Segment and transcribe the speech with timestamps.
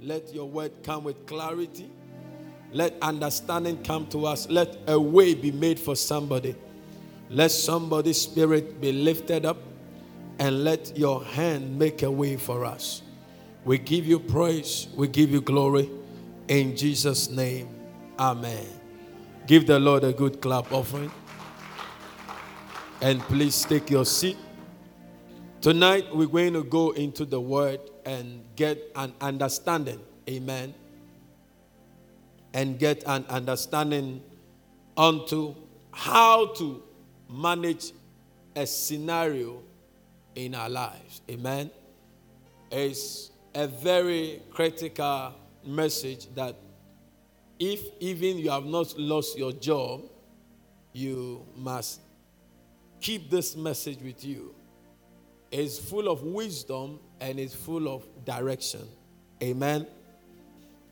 [0.00, 1.90] Let your word come with clarity.
[2.72, 4.48] Let understanding come to us.
[4.48, 6.54] Let a way be made for somebody.
[7.30, 9.58] Let somebody's spirit be lifted up
[10.38, 13.02] and let your hand make a way for us.
[13.64, 14.88] We give you praise.
[14.96, 15.90] We give you glory.
[16.46, 17.68] In Jesus' name,
[18.18, 18.66] Amen.
[19.46, 21.10] Give the Lord a good clap offering.
[23.00, 24.36] And please take your seat.
[25.60, 29.98] Tonight, we're going to go into the Word and get an understanding.
[30.30, 30.72] Amen.
[32.54, 34.22] And get an understanding
[34.96, 35.56] onto
[35.90, 36.80] how to
[37.28, 37.90] manage
[38.54, 39.60] a scenario
[40.36, 41.22] in our lives.
[41.28, 41.72] Amen.
[42.70, 45.34] It's a very critical
[45.66, 46.54] message that
[47.58, 50.02] if even you have not lost your job,
[50.92, 52.00] you must
[53.00, 54.54] keep this message with you.
[55.50, 58.86] It's full of wisdom and is full of direction.
[59.42, 59.86] Amen.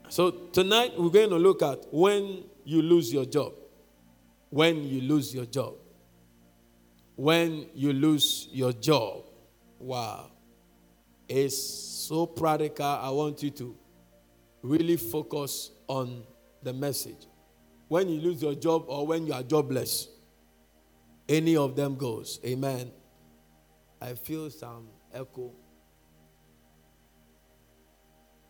[0.09, 3.53] So tonight we're going to look at when you lose your job.
[4.51, 5.75] When you lose your job.
[7.17, 9.25] When you lose your job.
[9.79, 10.31] Wow.
[11.29, 12.87] It's so practical.
[12.87, 13.77] I want you to
[14.63, 16.23] really focus on
[16.63, 17.27] the message.
[17.89, 20.09] When you lose your job or when you are jobless,
[21.29, 22.41] any of them goes.
[22.45, 22.91] Amen.
[24.01, 25.53] I feel some echo.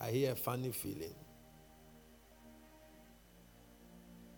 [0.01, 1.15] I hear a funny feeling.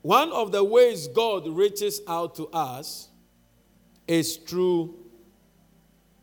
[0.03, 3.09] One of the ways God reaches out to us
[4.06, 4.95] is through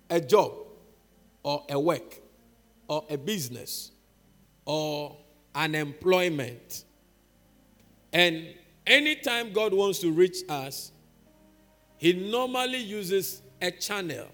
[0.09, 0.53] a job
[1.43, 2.19] or a work
[2.87, 3.91] or a business
[4.65, 5.17] or
[5.53, 6.85] an employment.
[8.13, 8.47] And
[8.87, 10.91] anytime God wants to reach us,
[11.97, 14.27] He normally uses a channel.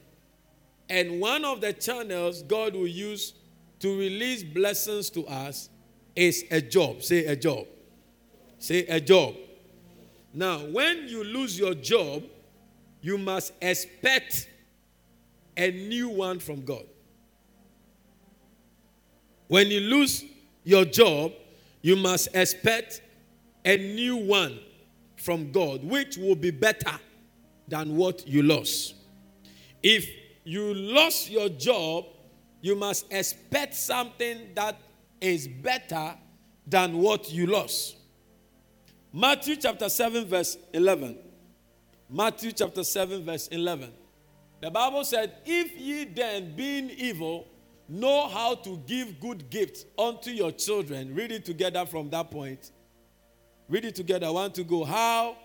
[0.91, 3.33] And one of the channels God will use
[3.79, 5.69] to release blessings to us
[6.17, 7.01] is a job.
[7.01, 7.65] Say a job.
[8.59, 9.35] Say a job.
[10.33, 12.23] Now, when you lose your job,
[13.01, 14.49] you must expect
[15.55, 16.83] a new one from God.
[19.47, 20.25] When you lose
[20.65, 21.31] your job,
[21.81, 23.01] you must expect
[23.63, 24.59] a new one
[25.15, 26.99] from God, which will be better
[27.69, 28.95] than what you lost.
[29.81, 30.20] If
[30.51, 32.05] you lost your job,
[32.59, 34.77] you must expect something that
[35.21, 36.13] is better
[36.67, 37.95] than what you lost.
[39.13, 41.17] Matthew chapter 7, verse 11.
[42.09, 43.93] Matthew chapter 7, verse 11.
[44.61, 47.47] The Bible said, If ye then, being evil,
[47.87, 52.71] know how to give good gifts unto your children, read it together from that point.
[53.69, 54.27] Read it together.
[54.27, 54.83] I want to go.
[54.83, 55.37] How?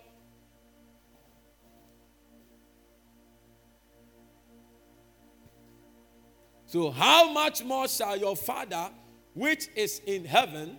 [6.66, 8.90] So, how much more shall your Father,
[9.34, 10.76] which is in heaven,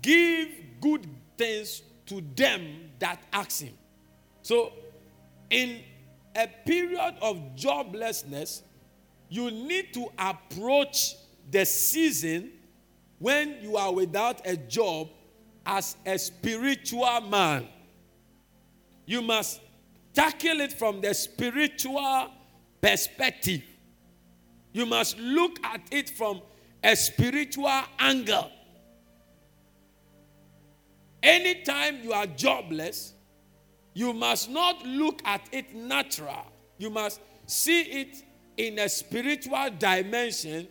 [0.00, 0.48] give
[0.80, 1.06] good
[1.36, 3.74] things to them that ask him?
[4.42, 4.72] So,
[5.50, 5.80] in
[6.36, 8.62] a period of joblessness,
[9.28, 11.16] you need to approach
[11.50, 12.52] the season
[13.18, 15.08] when you are without a job
[15.66, 17.66] as a spiritual man.
[19.04, 19.60] You must
[20.14, 22.30] tackle it from the spiritual
[22.80, 23.62] perspective.
[24.72, 26.40] You must look at it from
[26.82, 28.50] a spiritual angle.
[31.22, 33.14] Anytime you are jobless,
[33.94, 36.46] you must not look at it natural.
[36.76, 38.22] You must see it
[38.56, 40.68] in a spiritual dimension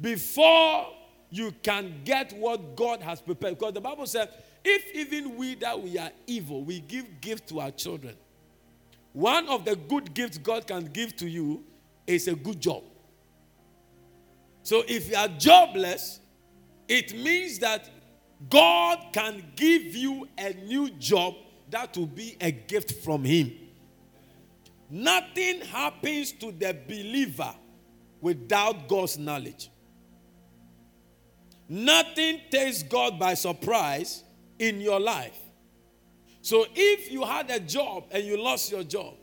[0.00, 0.88] before
[1.30, 3.58] you can get what God has prepared.
[3.58, 4.28] Because the Bible says,
[4.64, 8.16] if even we that we are evil, we give gift to our children.
[9.12, 11.64] One of the good gifts God can give to you
[12.06, 12.82] is a good job.
[14.66, 16.18] So if you are jobless,
[16.88, 17.88] it means that
[18.50, 21.34] God can give you a new job
[21.70, 23.52] that will be a gift from Him.
[24.90, 27.54] Nothing happens to the believer
[28.20, 29.70] without God's knowledge.
[31.68, 34.24] Nothing takes God by surprise
[34.58, 35.38] in your life.
[36.42, 39.14] So if you had a job and you lost your job,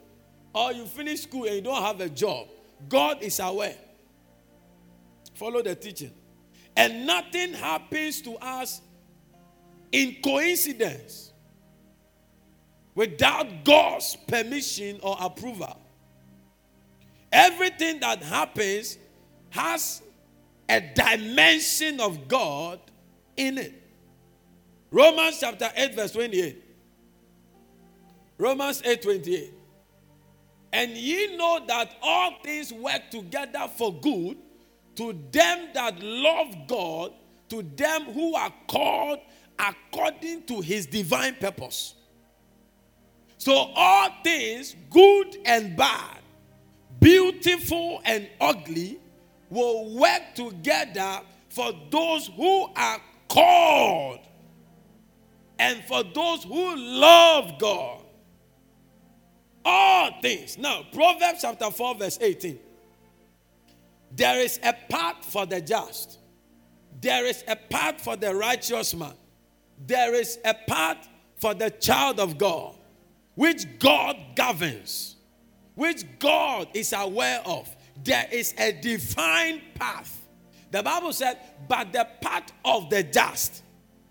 [0.56, 2.48] or you finished school and you don't have a job,
[2.88, 3.76] God is aware.
[5.44, 6.14] Follow the teaching.
[6.74, 8.80] And nothing happens to us
[9.92, 11.34] in coincidence
[12.96, 15.78] without God's permission or approval.
[17.30, 18.98] Everything that happens
[19.50, 20.02] has
[20.70, 22.80] a dimension of God
[23.36, 23.74] in it.
[24.92, 26.64] Romans chapter 8, verse 28.
[28.38, 29.54] Romans 8 28.
[30.72, 34.38] And ye know that all things work together for good
[34.96, 37.14] to them that love God,
[37.50, 39.20] to them who are called
[39.58, 41.96] according to his divine purpose.
[43.38, 46.20] So, all things, good and bad,
[47.00, 49.00] beautiful and ugly,
[49.50, 54.20] will work together for those who are called
[55.60, 58.02] and for those who love God.
[59.66, 60.58] All things.
[60.58, 62.60] Now, Proverbs chapter 4, verse 18.
[64.16, 66.20] There is a path for the just,
[67.02, 69.14] there is a path for the righteous man,
[69.86, 71.08] there is a path
[71.38, 72.76] for the child of God,
[73.36, 75.16] which God governs,
[75.76, 77.70] which God is aware of.
[78.04, 80.22] There is a defined path.
[80.72, 81.38] The Bible said,
[81.68, 83.62] but the path of the just.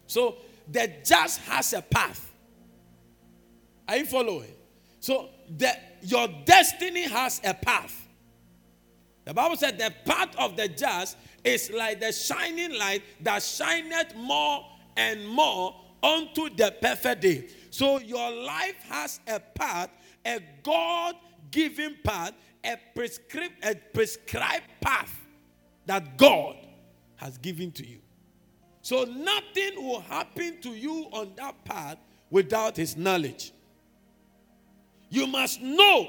[0.06, 0.36] So
[0.70, 2.30] the just has a path.
[3.88, 4.54] Are you following?
[5.00, 8.01] So the, your destiny has a path.
[9.24, 14.16] The Bible said the path of the just is like the shining light that shineth
[14.16, 14.64] more
[14.96, 17.48] and more unto the perfect day.
[17.70, 19.90] So your life has a path,
[20.26, 21.14] a God
[21.50, 22.32] given path,
[22.64, 25.20] a, prescript, a prescribed path
[25.86, 26.56] that God
[27.16, 27.98] has given to you.
[28.82, 31.98] So nothing will happen to you on that path
[32.30, 33.52] without his knowledge.
[35.08, 36.08] You must know,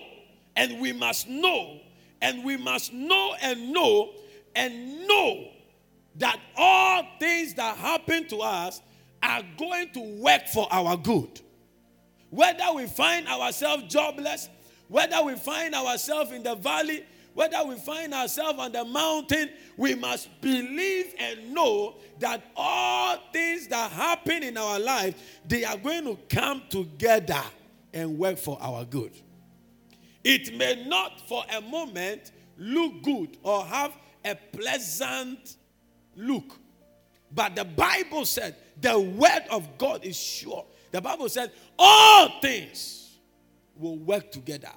[0.55, 1.79] and we must know,
[2.23, 4.11] and we must know and know
[4.55, 5.49] and know
[6.15, 8.81] that all things that happen to us
[9.21, 11.41] are going to work for our good.
[12.29, 14.49] Whether we find ourselves jobless,
[14.87, 17.03] whether we find ourselves in the valley,
[17.33, 23.67] whether we find ourselves on the mountain, we must believe and know that all things
[23.67, 27.41] that happen in our life, they are going to come together
[27.91, 29.11] and work for our good.
[30.23, 33.93] It may not for a moment look good or have
[34.23, 35.57] a pleasant
[36.15, 36.57] look.
[37.31, 40.65] But the Bible said the word of God is sure.
[40.91, 43.17] The Bible said all things
[43.75, 44.71] will work together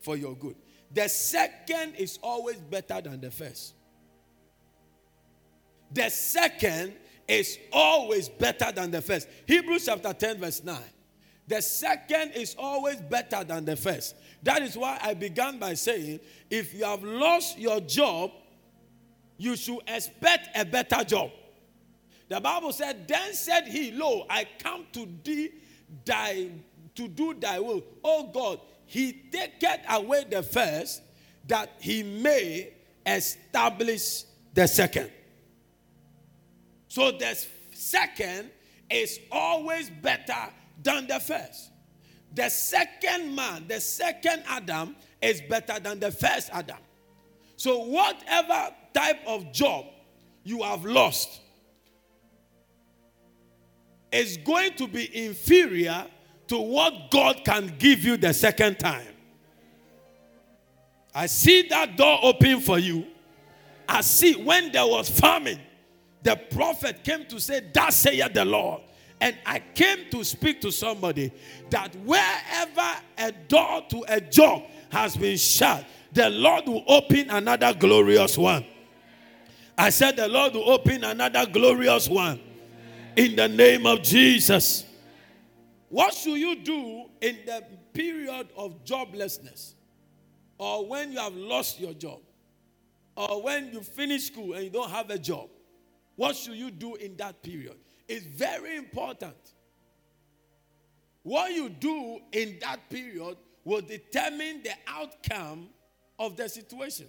[0.00, 0.56] for your good.
[0.92, 3.74] The second is always better than the first.
[5.92, 6.94] The second
[7.26, 9.28] is always better than the first.
[9.46, 10.78] Hebrews chapter 10, verse 9.
[11.46, 14.14] The second is always better than the first.
[14.42, 16.20] That is why I began by saying
[16.50, 18.30] if you have lost your job,
[19.36, 21.30] you should expect a better job.
[22.28, 25.50] The Bible said, Then said he, Lo, I come to thee
[26.04, 26.50] thy
[26.94, 27.82] to do thy will.
[28.02, 31.02] Oh God, he taketh away the first
[31.46, 32.72] that he may
[33.06, 35.10] establish the second.
[36.88, 37.38] So the
[37.72, 38.50] second
[38.90, 40.52] is always better
[40.82, 41.70] than the first.
[42.34, 46.78] The second man, the second Adam, is better than the first Adam.
[47.56, 49.86] So, whatever type of job
[50.44, 51.40] you have lost
[54.12, 56.06] is going to be inferior
[56.48, 59.14] to what God can give you the second time.
[61.14, 63.06] I see that door open for you.
[63.88, 65.58] I see when there was famine,
[66.22, 68.82] the prophet came to say, Thus saith the Lord.
[69.20, 71.32] And I came to speak to somebody
[71.70, 77.74] that wherever a door to a job has been shut, the Lord will open another
[77.74, 78.64] glorious one.
[79.76, 82.40] I said, The Lord will open another glorious one
[83.16, 84.84] in the name of Jesus.
[85.88, 89.74] What should you do in the period of joblessness?
[90.58, 92.20] Or when you have lost your job?
[93.16, 95.48] Or when you finish school and you don't have a job?
[96.16, 97.76] What should you do in that period?
[98.08, 99.36] It's very important.
[101.22, 105.68] What you do in that period will determine the outcome
[106.18, 107.06] of the situation.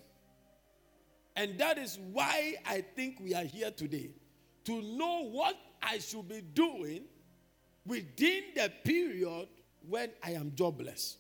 [1.36, 4.10] And that is why I think we are here today
[4.66, 7.04] to know what I should be doing
[7.86, 9.48] within the period
[9.88, 11.18] when I am jobless.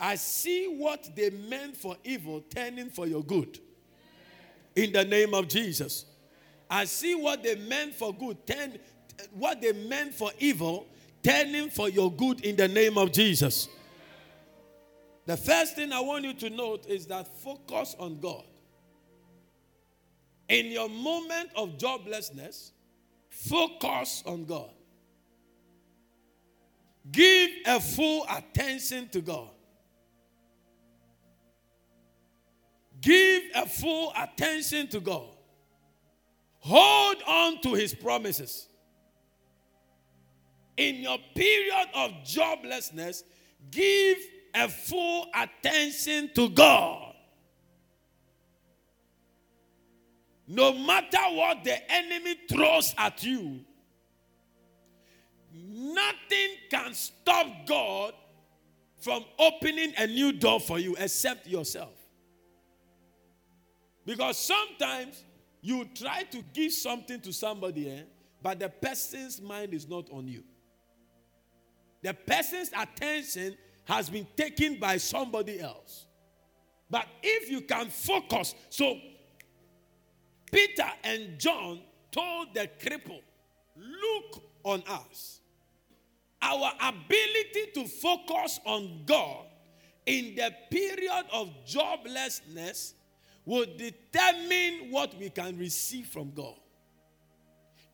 [0.00, 3.58] I see what they meant for evil turning for your good.
[4.74, 6.06] In the name of Jesus.
[6.70, 8.78] I see what they meant for good, turn,
[9.32, 10.86] what they meant for evil,
[11.22, 13.68] turning for your good in the name of Jesus.
[15.26, 18.44] The first thing I want you to note is that focus on God.
[20.48, 22.72] In your moment of joblessness,
[23.30, 24.70] focus on God.
[27.10, 29.48] Give a full attention to God.
[33.00, 35.33] Give a full attention to God.
[36.64, 38.68] Hold on to his promises.
[40.76, 43.22] In your period of joblessness,
[43.70, 44.18] give
[44.54, 47.14] a full attention to God.
[50.46, 53.60] no matter what the enemy throws at you,
[55.52, 58.14] nothing can stop God
[59.00, 61.94] from opening a new door for you except yourself.
[64.04, 65.22] Because sometimes
[65.64, 68.02] you try to give something to somebody, eh,
[68.42, 70.44] but the person's mind is not on you.
[72.02, 76.04] The person's attention has been taken by somebody else.
[76.90, 78.98] But if you can focus, so
[80.52, 81.80] Peter and John
[82.12, 83.22] told the cripple,
[83.74, 85.40] Look on us.
[86.42, 89.46] Our ability to focus on God
[90.04, 92.92] in the period of joblessness
[93.44, 96.54] will determine what we can receive from God.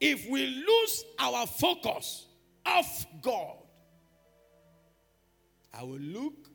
[0.01, 2.27] If we lose our focus
[2.65, 2.87] of
[3.21, 3.57] God,
[5.75, 6.49] I will look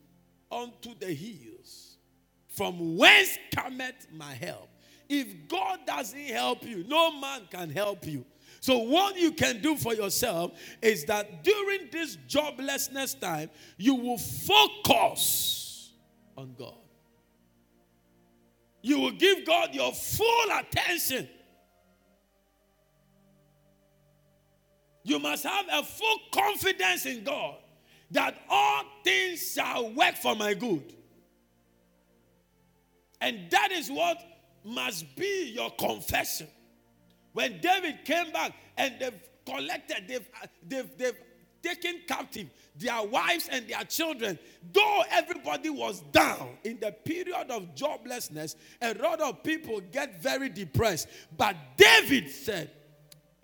[0.52, 1.98] unto the hills
[2.48, 4.70] from whence cometh my help.
[5.08, 8.26] If God doesn't help you, no man can help you.
[8.62, 14.18] So, what you can do for yourself is that during this joblessness time, you will
[14.18, 15.92] focus
[16.36, 16.85] on God.
[18.86, 21.28] You will give God your full attention.
[25.04, 27.56] You must have a full confidence in God
[28.12, 30.94] that all things shall work for my good.
[33.22, 34.22] And that is what
[34.64, 36.48] must be your confession.
[37.34, 40.30] When David came back and they've collected, they've,
[40.64, 41.18] they've, they've
[41.66, 44.38] taken captive their wives and their children,
[44.74, 50.50] though everybody was down in the period of joblessness, a lot of people get very
[50.50, 51.08] depressed.
[51.36, 52.72] But David said,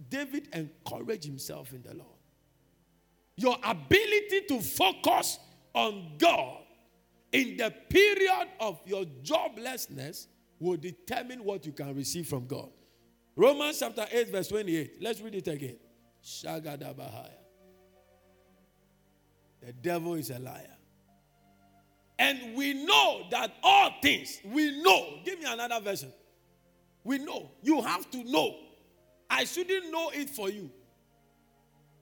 [0.10, 2.10] David encouraged himself in the Lord.
[3.38, 5.40] Your ability to focus
[5.74, 6.58] on God
[7.32, 10.28] in the period of your joblessness
[10.60, 12.70] will determine what you can receive from God.
[13.36, 14.98] Romans chapter 8, verse 28.
[15.02, 15.78] Let's read it again.
[16.24, 17.41] Shagadabahaya.
[19.66, 20.68] The devil is a liar.
[22.18, 25.20] And we know that all things, we know.
[25.26, 26.14] Give me another version.
[27.04, 27.50] We know.
[27.64, 28.56] You have to know.
[29.30, 30.70] I shouldn't know it for you.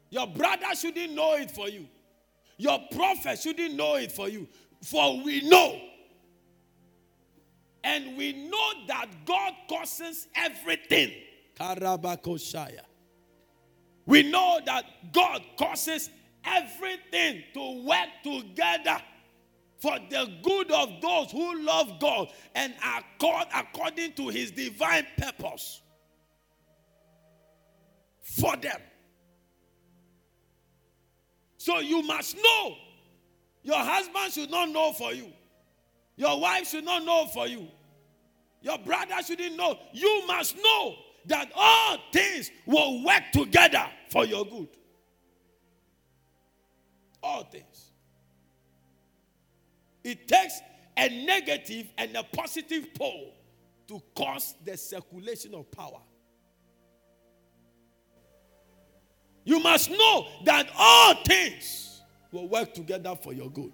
[0.09, 1.87] Your brother shouldn't know it for you.
[2.57, 4.47] Your prophet shouldn't know it for you.
[4.83, 5.79] For we know.
[7.83, 11.13] And we know that God causes everything.
[11.57, 12.81] Karabakoshaya.
[14.05, 16.09] We know that God causes
[16.45, 19.01] everything to work together
[19.79, 25.07] for the good of those who love God and are called according to his divine
[25.17, 25.81] purpose
[28.21, 28.79] for them.
[31.57, 32.75] So you must know.
[33.63, 35.31] Your husband should not know for you.
[36.15, 37.67] Your wife should not know for you.
[38.61, 39.77] Your brother shouldn't know.
[39.93, 40.95] You must know
[41.27, 44.67] that all things will work together for your good.
[47.21, 47.91] All things.
[50.03, 50.59] It takes
[50.97, 53.33] a negative and a positive pole
[53.87, 55.99] to cause the circulation of power.
[59.43, 63.71] You must know that all things will work together for your good.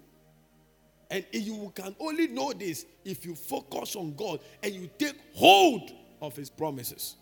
[1.12, 5.92] And you can only know this if you focus on God and you take hold
[6.22, 7.16] of His promises.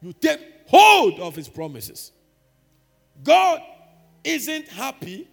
[0.00, 2.12] You take hold of His promises.
[3.22, 3.60] God
[4.28, 5.26] isn't happy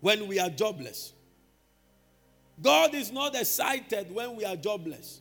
[0.00, 1.12] when we are jobless.
[2.62, 5.20] God is not excited when we are jobless.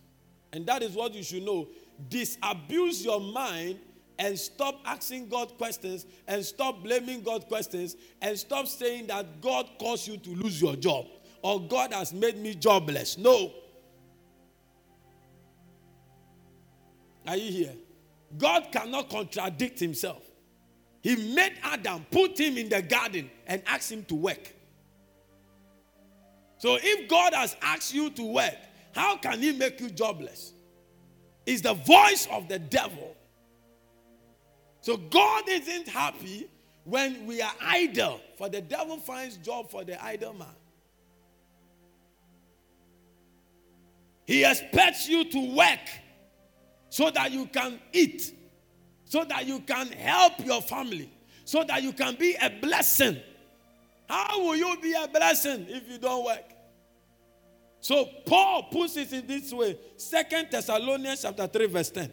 [0.54, 1.68] And that is what you should know.
[2.08, 3.80] Disabuse your mind
[4.20, 9.68] and stop asking God questions and stop blaming God questions and stop saying that God
[9.80, 11.08] caused you to lose your job
[11.42, 13.18] or God has made me jobless.
[13.18, 13.54] No.
[17.26, 17.76] Are you here?
[18.38, 20.27] God cannot contradict himself.
[21.02, 24.54] He made Adam, put him in the garden, and asked him to work.
[26.58, 28.56] So if God has asked you to work,
[28.94, 30.54] how can he make you jobless?
[31.46, 33.16] It's the voice of the devil.
[34.82, 36.50] So God isn't happy
[36.84, 40.48] when we are idle, for the devil finds job for the idle man.
[44.26, 45.80] He expects you to work
[46.90, 48.34] so that you can eat,
[49.08, 51.10] so that you can help your family,
[51.46, 53.18] so that you can be a blessing.
[54.08, 56.44] How will you be a blessing if you don't work?
[57.80, 59.78] So Paul puts it in this way.
[59.96, 62.12] Second Thessalonians chapter 3, verse 10.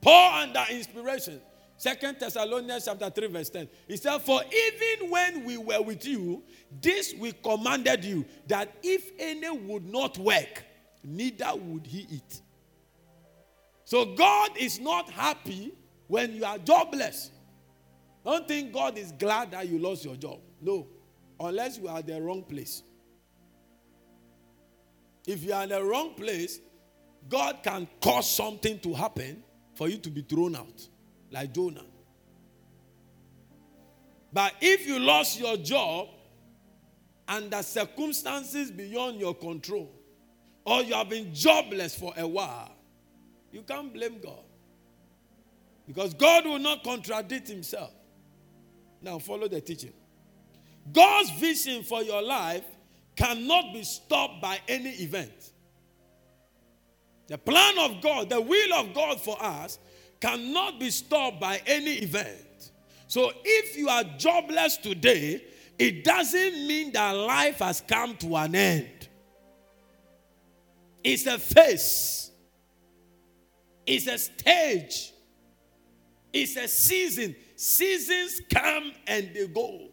[0.00, 1.40] Paul under inspiration.
[1.76, 3.68] Second Thessalonians chapter 3, verse 10.
[3.86, 6.42] He said, For even when we were with you,
[6.80, 10.64] this we commanded you, that if any would not work,
[11.04, 12.42] neither would he eat.
[13.84, 15.77] So God is not happy
[16.08, 17.30] when you are jobless.
[18.24, 20.40] Don't think God is glad that you lost your job.
[20.60, 20.88] No,
[21.38, 22.82] unless you are the wrong place.
[25.26, 26.60] If you are in the wrong place,
[27.28, 29.42] God can cause something to happen
[29.74, 30.88] for you to be thrown out,
[31.30, 31.84] like Jonah.
[34.32, 36.08] But if you lost your job
[37.26, 39.90] under circumstances beyond your control,
[40.64, 42.72] or you have been jobless for a while,
[43.52, 44.44] you can't blame God.
[45.88, 47.90] Because God will not contradict himself.
[49.00, 49.94] Now, follow the teaching.
[50.92, 52.64] God's vision for your life
[53.16, 55.52] cannot be stopped by any event.
[57.26, 59.78] The plan of God, the will of God for us,
[60.20, 62.72] cannot be stopped by any event.
[63.06, 65.42] So, if you are jobless today,
[65.78, 69.08] it doesn't mean that life has come to an end.
[71.02, 72.30] It's a phase,
[73.86, 75.12] it's a stage,
[76.32, 77.34] it's a season.
[77.56, 79.88] Seasons come and they go.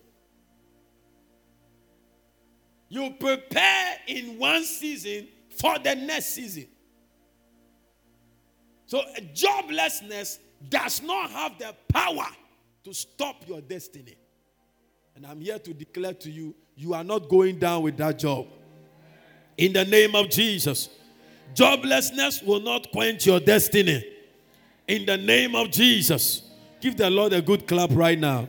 [2.89, 5.27] You prepare in one season
[5.57, 6.67] for the next season.
[8.85, 9.01] So,
[9.33, 10.37] joblessness
[10.69, 12.27] does not have the power
[12.83, 14.15] to stop your destiny.
[15.15, 18.47] And I'm here to declare to you, you are not going down with that job.
[19.57, 20.89] In the name of Jesus.
[21.53, 24.14] Joblessness will not quench your destiny.
[24.87, 26.43] In the name of Jesus.
[26.79, 28.47] Give the Lord a good clap right now.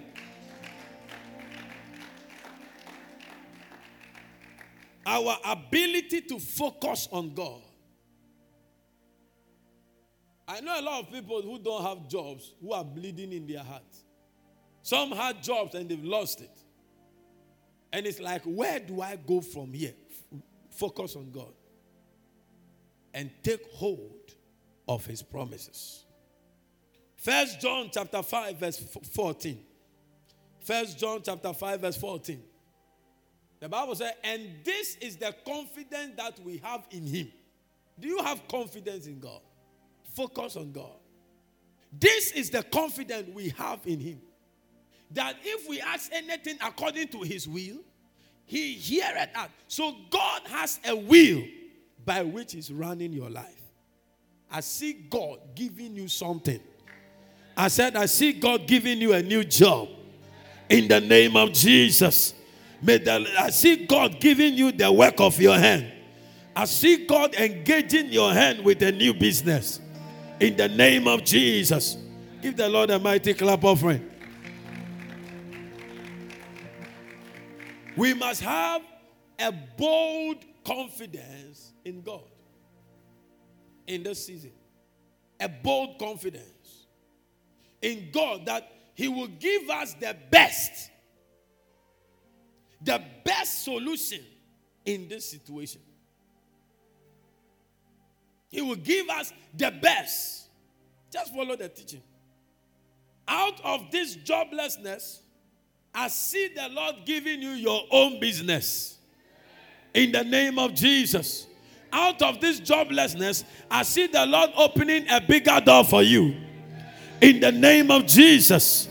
[5.07, 7.63] Our ability to focus on God.
[10.49, 13.63] I know a lot of people who don't have jobs who are bleeding in their
[13.63, 14.05] hearts.
[14.83, 16.51] Some had jobs and they've lost it.
[17.93, 19.95] And it's like, where do I go from here?
[20.71, 21.55] Focus on God
[23.15, 24.33] and take hold
[24.87, 26.06] of his promises.
[27.27, 29.59] First John chapter 5 verse 14.
[30.61, 32.41] First John chapter 5 verse 14.
[33.59, 37.33] The Bible says, and this is the confidence that we have in him.
[37.99, 39.41] Do you have confidence in God?
[40.15, 40.95] Focus on God.
[41.99, 44.21] This is the confidence we have in him.
[45.11, 47.79] That if we ask anything according to his will,
[48.45, 49.49] he heareth us.
[49.67, 51.43] So God has a will
[52.05, 53.63] by which he's running your life.
[54.49, 56.61] I see God giving you something
[57.57, 59.89] I said, I see God giving you a new job
[60.69, 62.35] in the name of Jesus.
[62.83, 65.91] May the, I see God giving you the work of your hand.
[66.55, 69.81] I see God engaging your hand with a new business
[70.41, 71.97] in the name of Jesus.
[72.43, 74.11] Give the Lord a mighty clap offering.
[77.97, 78.83] We must have
[79.39, 82.25] a bold confidence in God
[83.87, 84.53] in this season.
[85.41, 86.56] A bold confidence
[87.87, 90.91] in God that He will give us the best,
[92.83, 94.21] the best solution
[94.85, 95.81] in this situation.
[98.51, 100.49] He will give us the best.
[101.13, 102.03] Just follow the teaching.
[103.29, 105.21] Out of this joblessness,
[105.95, 108.99] I see the Lord giving you your own business.
[109.95, 111.47] In the name of Jesus.
[111.93, 116.46] Out of this joblessness, I see the Lord opening a bigger door for you.
[117.21, 118.89] In the name of Jesus,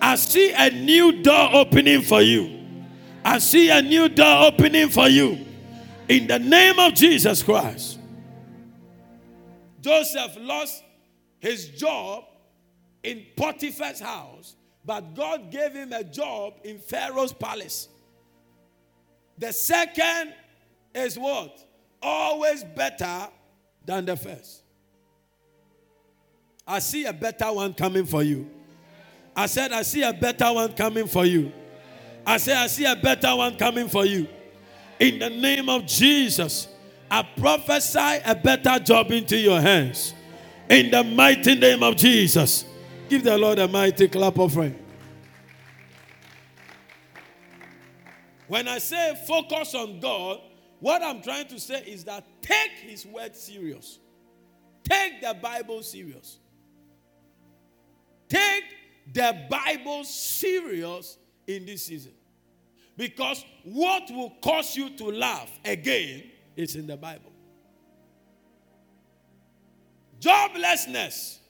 [0.00, 2.60] I see a new door opening for you.
[3.24, 5.46] I see a new door opening for you.
[6.08, 7.98] In the name of Jesus Christ.
[9.80, 10.82] Joseph lost
[11.40, 12.24] his job
[13.02, 14.54] in Potiphar's house,
[14.84, 17.88] but God gave him a job in Pharaoh's palace.
[19.38, 20.34] The second
[20.94, 21.64] is what?
[22.00, 23.28] Always better
[23.84, 24.61] than the first.
[26.66, 28.48] I see a better one coming for you.
[29.34, 31.52] I said, I see a better one coming for you.
[32.24, 34.28] I said, I see a better one coming for you.
[35.00, 36.68] In the name of Jesus,
[37.10, 40.14] I prophesy a better job into your hands.
[40.68, 42.64] In the mighty name of Jesus.
[43.08, 44.78] Give the Lord a mighty clap offering.
[48.46, 50.40] When I say focus on God,
[50.78, 53.98] what I'm trying to say is that take His word serious.
[54.84, 56.38] Take the Bible serious.
[58.32, 58.64] Take
[59.12, 62.12] the Bible serious in this season.
[62.96, 66.24] Because what will cause you to laugh again
[66.56, 67.30] is in the Bible.
[70.18, 71.40] Joblessness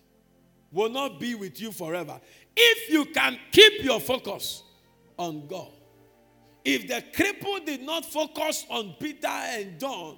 [0.72, 2.20] will not be with you forever.
[2.56, 4.64] If you can keep your focus
[5.16, 5.70] on God.
[6.64, 10.16] If the cripple did not focus on Peter and John,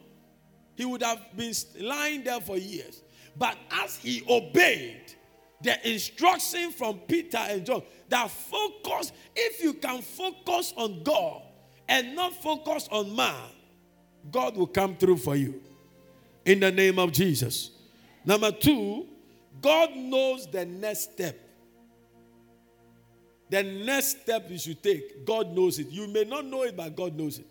[0.77, 3.03] he would have been lying there for years.
[3.37, 5.04] But as he obeyed
[5.64, 11.42] the instruction from Peter and John, that focus, if you can focus on God
[11.88, 13.50] and not focus on man,
[14.31, 15.61] God will come through for you.
[16.44, 17.70] In the name of Jesus.
[18.27, 19.07] Number two,
[19.62, 21.40] God knows the next step.
[23.48, 25.88] The next step you should take, God knows it.
[25.88, 27.46] You may not know it, but God knows it.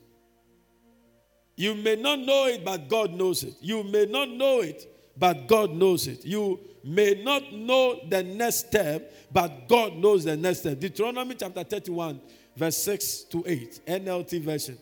[1.56, 3.56] You may not know it, but God knows it.
[3.62, 6.26] You may not know it, but God knows it.
[6.26, 10.80] You may not know the next step, but God knows the next step.
[10.80, 12.20] Deuteronomy chapter 31,
[12.56, 14.78] verse 6 to 8, NLT version.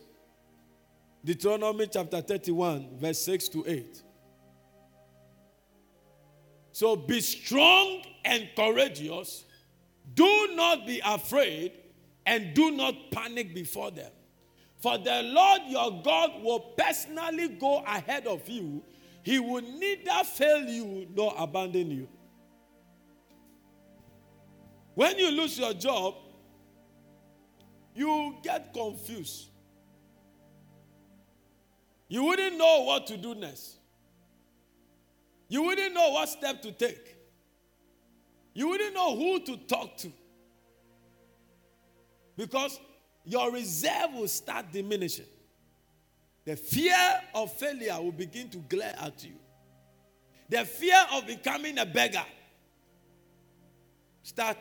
[1.24, 4.04] Deuteronomy chapter 31, verse 6 to 8.
[6.72, 9.46] So be strong and courageous.
[10.14, 11.74] Do not be afraid
[12.26, 14.12] and do not panic before them.
[14.80, 18.84] For the Lord your God will personally go ahead of you.
[19.24, 22.08] He will neither fail you nor abandon you.
[24.96, 26.16] When you lose your job,
[27.96, 29.50] you get confused.
[32.08, 33.78] You wouldn't know what to do next.
[35.48, 37.18] You wouldn't know what step to take.
[38.54, 40.12] You wouldn't know who to talk to.
[42.36, 42.80] Because
[43.24, 45.26] your reserve will start diminishing.
[46.46, 49.36] The fear of failure will begin to glare at you.
[50.50, 52.26] The fear of becoming a beggar
[54.24, 54.58] start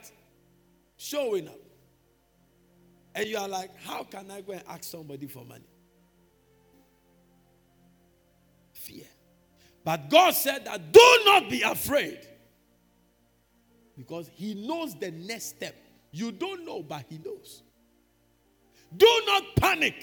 [0.97, 1.59] showing up.
[3.15, 5.65] And you are like, how can I go and ask somebody for money?
[8.73, 9.07] Fear.
[9.83, 12.21] But God said that do not be afraid.
[13.97, 15.75] Because He knows the next step.
[16.13, 17.63] You don't know, but He knows.
[18.97, 19.95] Do not panic.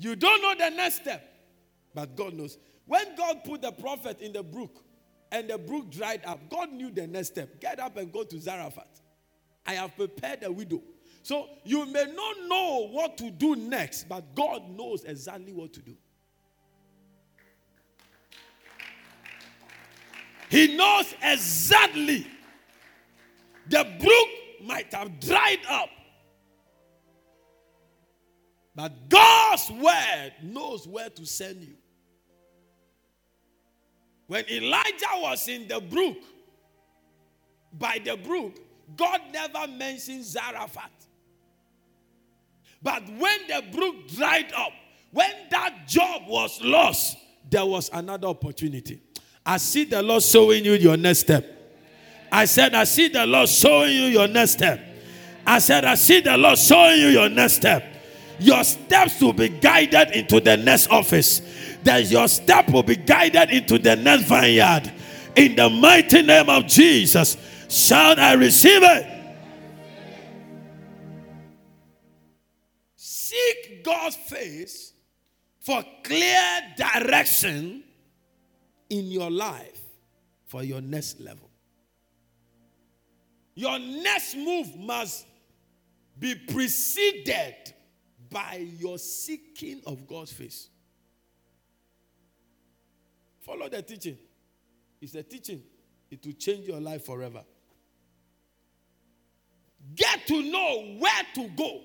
[0.00, 1.22] You don't know the next step,
[1.94, 2.56] but God knows.
[2.86, 4.82] When God put the prophet in the brook
[5.30, 7.60] and the brook dried up, God knew the next step.
[7.60, 9.02] Get up and go to Zarephath.
[9.66, 10.80] I have prepared a widow.
[11.22, 15.80] So you may not know what to do next, but God knows exactly what to
[15.80, 15.94] do.
[20.48, 22.26] He knows exactly.
[23.68, 25.90] The brook might have dried up,
[29.08, 31.74] God's word knows where to send you.
[34.26, 36.18] When Elijah was in the brook,
[37.72, 38.58] by the brook,
[38.96, 40.90] God never mentioned Zarephath.
[42.82, 44.72] But when the brook dried up,
[45.12, 47.16] when that job was lost,
[47.50, 49.00] there was another opportunity.
[49.44, 51.44] I see the Lord showing you your next step.
[52.30, 54.80] I said, I see the Lord showing you your next step.
[55.44, 57.89] I said, I see the Lord showing you your next step.
[58.40, 61.42] Your steps will be guided into the next office.
[61.84, 64.90] That your step will be guided into the next vineyard.
[65.36, 67.36] In the mighty name of Jesus,
[67.68, 69.06] shall I receive it?
[72.96, 74.94] Seek God's face
[75.60, 76.40] for clear
[76.76, 77.84] direction
[78.88, 79.80] in your life
[80.46, 81.50] for your next level.
[83.54, 85.26] Your next move must
[86.18, 87.74] be preceded
[88.30, 90.68] by your seeking of God's face.
[93.40, 94.18] Follow the teaching.
[95.00, 95.62] It's a teaching,
[96.10, 97.42] it will change your life forever.
[99.94, 101.80] Get to know where to go,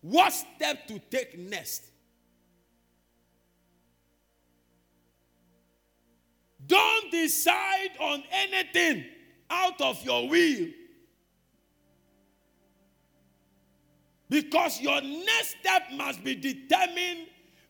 [0.00, 1.84] what step to take next.
[6.66, 9.04] Don't decide on anything
[9.50, 10.66] out of your will.
[14.28, 17.28] Because your next step must be determined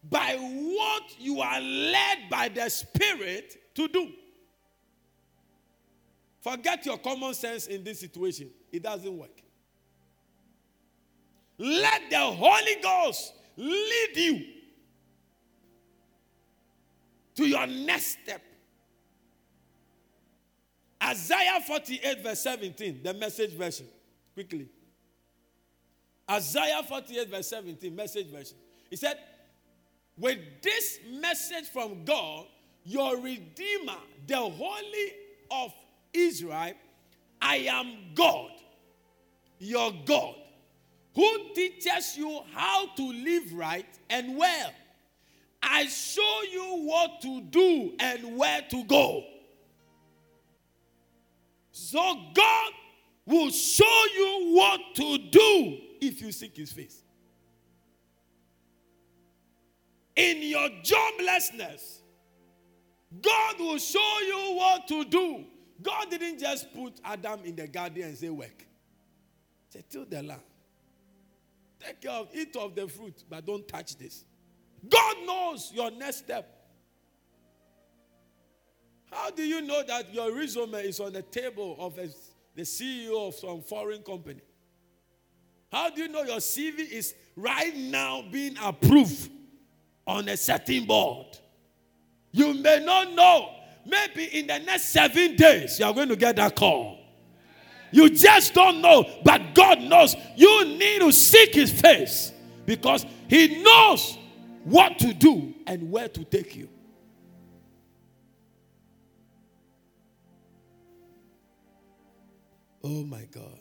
[0.08, 4.08] by what you are led by the Spirit to do.
[6.40, 9.42] Forget your common sense in this situation, it doesn't work.
[11.58, 14.46] Let the Holy Ghost lead you
[17.34, 18.42] to your next step.
[21.02, 23.86] Isaiah 48, verse 17, the message version.
[24.34, 24.68] Quickly.
[26.30, 28.56] Isaiah 48, verse 17, message version.
[28.90, 29.18] He said,
[30.18, 32.46] With this message from God,
[32.84, 35.12] your Redeemer, the Holy
[35.50, 35.72] of
[36.12, 36.74] Israel,
[37.40, 38.50] I am God,
[39.58, 40.34] your God,
[41.14, 44.72] who teaches you how to live right and well.
[45.62, 49.24] I show you what to do and where to go.
[51.72, 52.72] So God
[53.26, 57.02] will show you what to do if you seek his face.
[60.16, 62.00] In your joblessness,
[63.22, 65.44] God will show you what to do.
[65.80, 68.66] God didn't just put Adam in the garden and say, Work.
[69.68, 70.40] Say, Till the land.
[71.78, 74.24] Take care of, eat of the fruit, but don't touch this.
[74.88, 76.54] God knows your next step.
[79.10, 82.08] How do you know that your resume is on the table of a,
[82.54, 84.40] the CEO of some foreign company?
[85.70, 89.30] How do you know your CV is right now being approved
[90.06, 91.26] on a certain board?
[92.32, 93.50] You may not know.
[93.84, 96.98] Maybe in the next seven days, you are going to get that call.
[97.90, 100.14] You just don't know, but God knows.
[100.36, 102.32] You need to seek His face
[102.66, 104.18] because He knows
[104.64, 106.68] what to do and where to take you.
[112.84, 113.57] Oh my God.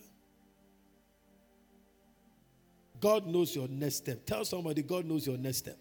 [2.99, 4.25] God knows your next step.
[4.25, 5.77] Tell somebody, God knows your next step.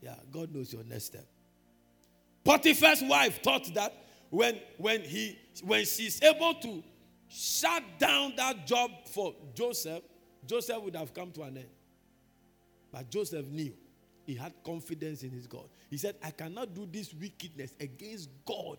[0.00, 1.26] Yeah, God knows your next step.
[2.44, 3.92] Potiphar's wife thought that
[4.30, 6.82] when, when, he, when she's able to
[7.28, 10.02] shut down that job for Joseph,
[10.46, 11.68] Joseph would have come to an end.
[12.92, 13.72] But Joseph knew
[14.24, 15.68] he had confidence in his God.
[15.90, 18.78] He said, I cannot do this wickedness against God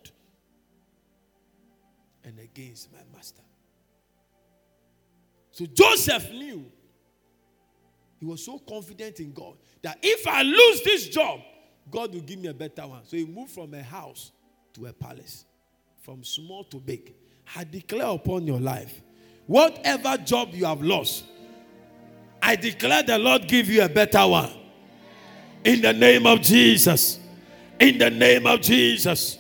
[2.23, 3.41] and against my master.
[5.58, 6.65] So Joseph knew
[8.20, 11.39] he was so confident in God that if I lose this job,
[11.89, 13.04] God will give me a better one.
[13.06, 14.32] So he moved from a house
[14.76, 15.46] to a palace,
[16.04, 17.12] from small to big.
[17.56, 19.02] I declare upon your life,
[19.48, 21.26] whatever job you have lost,
[22.39, 24.54] I declare the Lord give you a better one.
[25.63, 27.20] In the name of Jesus.
[27.80, 29.39] In the name of Jesus.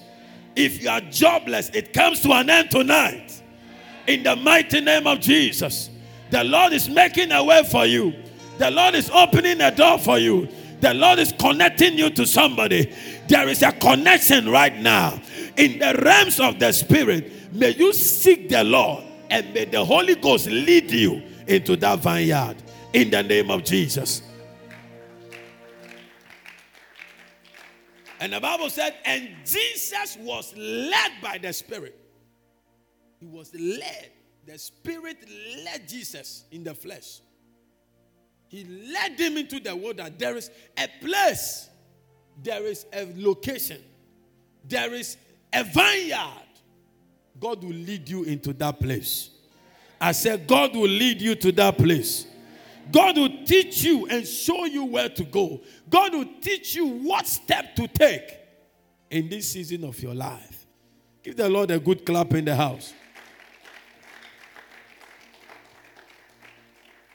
[0.55, 3.39] If you are jobless, it comes to an end tonight.
[4.07, 5.91] In the mighty name of Jesus.
[6.29, 8.13] The Lord is making a way for you.
[8.57, 10.47] The Lord is opening a door for you.
[10.81, 12.93] The Lord is connecting you to somebody.
[13.27, 15.19] There is a connection right now.
[15.55, 20.15] In the realms of the Spirit, may you seek the Lord and may the Holy
[20.15, 22.57] Ghost lead you into that vineyard.
[22.93, 24.21] In the name of Jesus.
[28.19, 31.99] And the Bible said, and Jesus was led by the Spirit.
[33.19, 34.11] He was led.
[34.47, 35.17] The Spirit
[35.65, 37.19] led Jesus in the flesh.
[38.47, 40.09] He led him into the water.
[40.17, 41.67] There is a place,
[42.41, 43.81] there is a location,
[44.63, 45.17] there is
[45.51, 46.45] a vineyard.
[47.37, 49.31] God will lead you into that place.
[49.99, 52.25] I said, God will lead you to that place.
[52.89, 55.59] God will teach you and show you where to go.
[55.89, 58.37] God will teach you what step to take
[59.09, 60.65] in this season of your life.
[61.21, 62.93] Give the Lord a good clap in the house.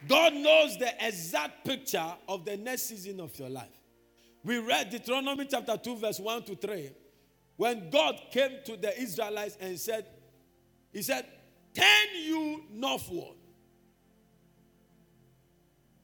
[0.09, 3.69] God knows the exact picture of the next season of your life.
[4.45, 6.91] We read Deuteronomy chapter 2, verse 1 to 3.
[7.57, 10.07] When God came to the Israelites and said,
[10.93, 11.27] He said,
[11.75, 11.85] Turn
[12.25, 13.37] you northward.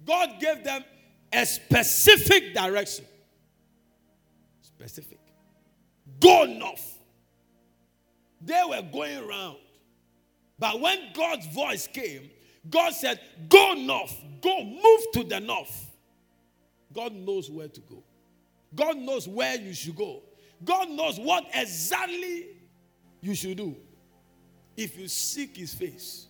[0.05, 0.85] God gave them
[1.33, 3.05] a specific direction.
[4.63, 5.19] Specific.
[6.21, 6.99] Go north.
[8.41, 9.57] They were going around.
[10.59, 12.31] But when God's voice came,
[12.69, 14.15] God said, Go north.
[14.41, 15.87] Go, move to the north.
[16.93, 18.03] God knows where to go.
[18.75, 20.23] God knows where you should go.
[20.65, 22.47] God knows what exactly
[23.21, 23.77] you should do.
[24.77, 26.27] If you seek his face,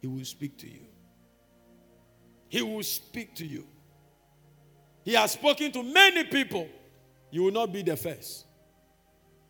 [0.00, 0.86] he will speak to you.
[2.48, 3.66] He will speak to you.
[5.04, 6.68] He has spoken to many people.
[7.30, 8.46] You will not be the first.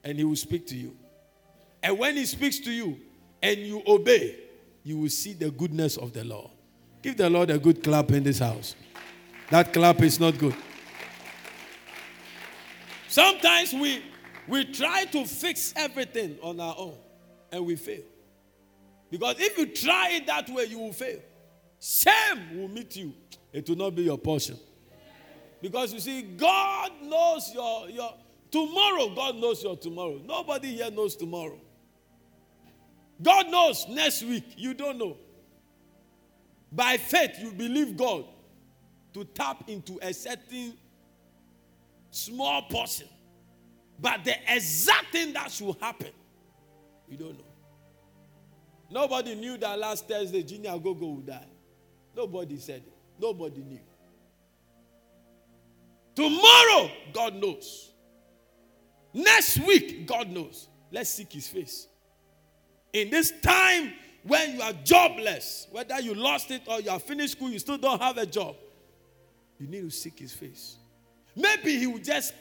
[0.05, 0.97] And he will speak to you.
[1.83, 3.01] And when he speaks to you
[3.43, 4.37] and you obey,
[4.87, 6.49] you will see the goodness of the Lord.
[7.03, 8.77] Give the Lord a good clap in this house.
[9.51, 10.55] That clap is not good.
[13.09, 14.01] Sometimes we
[14.47, 16.95] we try to fix everything on our own
[17.51, 18.05] and we fail.
[19.11, 21.19] Because if you try it that way, you will fail.
[21.81, 23.13] Shame will meet you.
[23.53, 24.57] It will not be your portion.
[25.61, 28.15] Because you see, God knows your, your
[28.53, 30.21] tomorrow, God knows your tomorrow.
[30.25, 31.59] Nobody here knows tomorrow.
[33.21, 34.45] God knows next week.
[34.57, 35.17] You don't know.
[36.71, 38.25] By faith, you believe God
[39.15, 40.75] to tap into a certain
[42.11, 43.09] small portion.
[43.99, 46.11] But the exact thing that should happen,
[47.09, 47.45] you don't know.
[48.91, 51.47] Nobody knew that last Thursday Junior Gogo would die.
[52.15, 52.93] Nobody said it.
[53.19, 53.81] Nobody knew.
[56.15, 57.93] Tomorrow, God knows.
[59.13, 60.69] Next week, God knows.
[60.91, 61.89] Let's seek His face.
[62.93, 67.33] In this time when you are jobless, whether you lost it or you are finished
[67.33, 68.57] school, you still don't have a job,
[69.59, 70.77] you need to seek His face.
[71.35, 72.35] Maybe He will just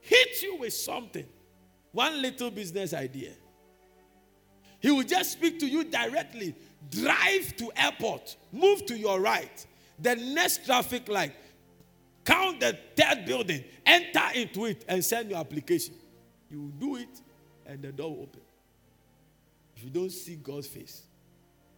[0.00, 1.26] hit you with something,
[1.92, 3.32] one little business idea.
[4.80, 6.54] He will just speak to you directly.
[6.90, 9.66] Drive to airport, move to your right,
[9.98, 11.32] the next traffic light,
[12.24, 15.94] count the third building, enter into it, and send your application.
[16.48, 17.20] You will do it,
[17.66, 18.40] and the door will open.
[19.78, 21.04] If you don't see God's face,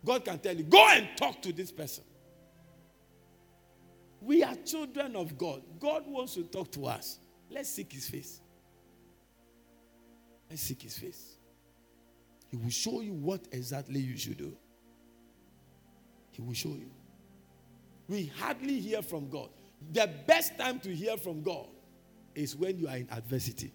[0.03, 2.03] God can tell you, go and talk to this person.
[4.23, 5.61] We are children of God.
[5.79, 7.19] God wants to talk to us.
[7.51, 8.41] Let's seek his face.
[10.49, 11.37] Let's seek his face.
[12.49, 14.57] He will show you what exactly you should do.
[16.31, 16.91] He will show you.
[18.09, 19.51] We hardly hear from God.
[19.93, 21.67] The best time to hear from God
[22.35, 23.75] is when you are in adversity.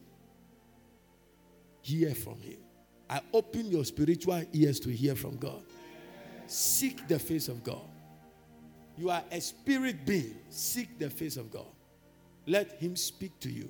[1.81, 2.64] Hear from Him.
[3.09, 5.61] I open your spiritual ears to hear from God.
[6.47, 7.81] Seek the face of God.
[8.97, 10.35] You are a spirit being.
[10.49, 11.67] Seek the face of God.
[12.45, 13.69] Let Him speak to you.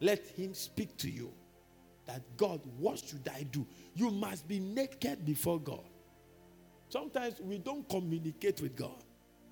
[0.00, 1.32] Let Him speak to you.
[2.06, 3.66] That God, what should I do?
[3.94, 5.84] You must be naked before God.
[6.88, 9.04] Sometimes we don't communicate with God.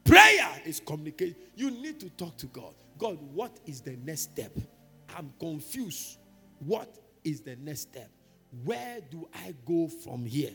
[0.05, 1.37] Prayer is communication.
[1.55, 2.75] You need to talk to God.
[2.97, 4.57] God, what is the next step?
[5.15, 6.19] I'm confused.
[6.61, 8.09] What is the next step?
[8.65, 10.53] Where do I go from here?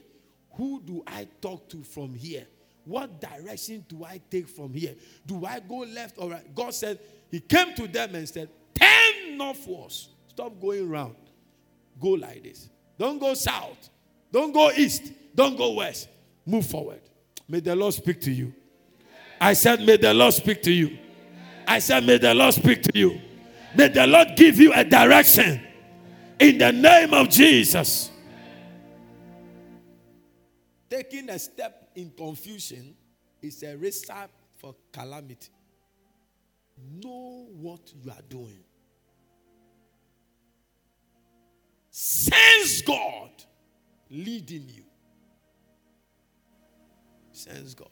[0.54, 2.46] Who do I talk to from here?
[2.86, 4.96] What direction do I take from here?
[5.26, 6.56] Do I go left or right?
[6.56, 10.10] God said, He came to them and said, Turn northwards.
[10.28, 11.16] Stop going round.
[12.00, 12.70] Go like this.
[12.98, 13.90] Don't go south.
[14.32, 15.12] Don't go east.
[15.36, 16.10] Don't go west.
[16.46, 17.02] Move forward.
[17.48, 18.54] May the Lord speak to you.
[19.40, 20.98] I said, May the Lord speak to you.
[21.68, 23.22] I said, May the Lord speak to you.
[23.76, 25.62] May the Lord give you a direction
[26.42, 28.10] in the name of Jesus.
[30.90, 32.96] Taking a step in confusion
[33.42, 35.50] is a recipe for calamity.
[37.04, 38.64] Know what you are doing.
[41.92, 43.30] Sense God
[44.10, 44.84] leading you.
[47.32, 47.90] Sense God.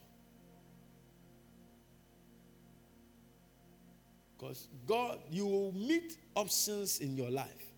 [4.36, 7.69] Because God, you will meet options in your life.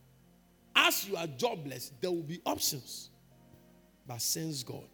[0.75, 3.10] As you are jobless, there will be options.
[4.07, 4.88] But sense God.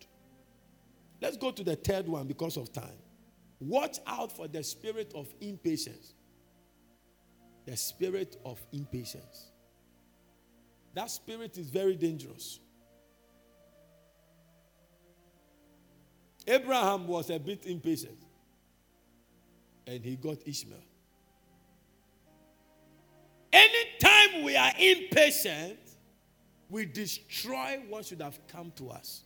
[1.22, 2.98] Let's go to the third one because of time.
[3.60, 6.14] Watch out for the spirit of impatience.
[7.66, 9.52] The spirit of impatience.
[10.94, 12.60] That spirit is very dangerous.
[16.48, 18.18] Abraham was a bit impatient
[19.86, 20.87] and he got Ishmael.
[23.52, 25.80] Anytime we are impatient,
[26.70, 29.24] we destroy what should have come to us.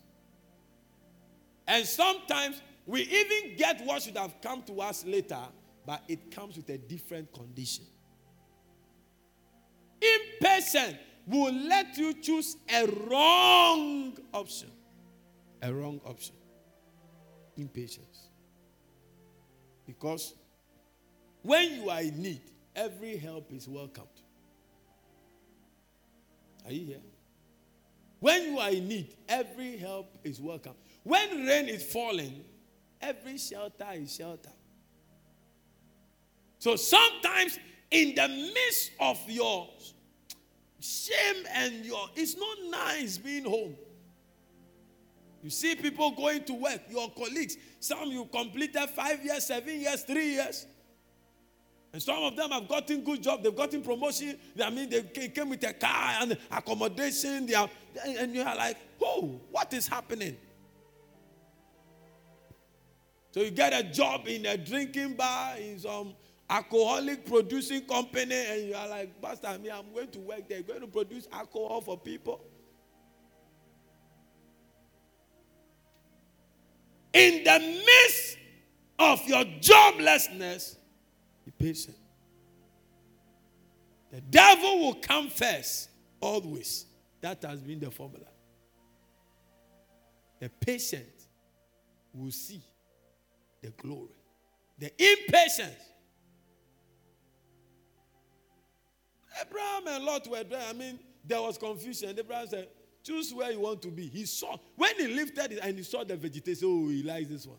[1.67, 5.39] And sometimes we even get what should have come to us later,
[5.86, 7.86] but it comes with a different condition.
[10.01, 14.69] Impatient will let you choose a wrong option.
[15.62, 16.36] A wrong option.
[17.55, 18.27] Impatience.
[19.86, 20.34] Because
[21.43, 22.41] when you are in need,
[22.75, 24.07] every help is welcomed.
[26.65, 27.01] Are you here?
[28.19, 30.75] When you are in need, every help is welcome.
[31.03, 32.43] When rain is falling,
[33.01, 34.51] every shelter is shelter.
[36.60, 37.57] So sometimes,
[37.89, 39.67] in the midst of your
[40.79, 43.75] shame and your, it's not nice being home.
[45.41, 50.03] You see people going to work, your colleagues, some you completed five years, seven years,
[50.03, 50.67] three years.
[51.93, 53.43] And some of them have gotten good job.
[53.43, 54.38] They've gotten promotion.
[54.63, 57.45] I mean, they came with a car and accommodation.
[57.45, 57.69] They are,
[58.06, 60.38] and you are like, oh, what is happening?
[63.32, 66.13] So you get a job in a drinking bar in some
[66.49, 70.62] alcoholic producing company, and you are like, Pastor, me, I'm going to work there.
[70.62, 72.41] Going to produce alcohol for people.
[77.13, 78.38] In the midst
[78.99, 80.75] of your joblessness,
[81.45, 81.97] be patient.
[84.12, 85.89] The devil will come first,
[86.19, 86.85] always.
[87.21, 88.25] That has been the formula.
[90.39, 91.06] The patient
[92.13, 92.62] will see
[93.62, 94.10] the glory.
[94.77, 95.75] The impatience.
[99.39, 100.63] Abraham and Lot were there.
[100.67, 102.15] I mean, there was confusion.
[102.17, 102.67] Abraham said,
[103.04, 104.08] Choose where you want to be.
[104.08, 107.48] He saw, when he lifted it and he saw the vegetation, oh, he likes this
[107.48, 107.58] one.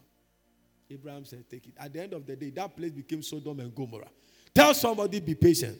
[0.92, 1.74] Abraham said, Take it.
[1.78, 4.08] At the end of the day, that place became Sodom and Gomorrah.
[4.54, 5.78] Tell somebody, be patient.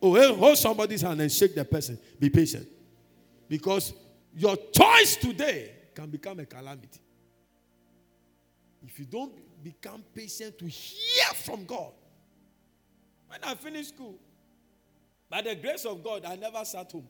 [0.00, 1.98] Oh, hold somebody's hand and shake the person.
[2.18, 2.66] Be patient.
[3.48, 3.92] Because
[4.36, 7.00] your choice today can become a calamity.
[8.86, 9.32] If you don't
[9.62, 11.92] become patient to hear from God.
[13.28, 14.18] When I finished school,
[15.30, 17.08] By the grace of God, I never sat home.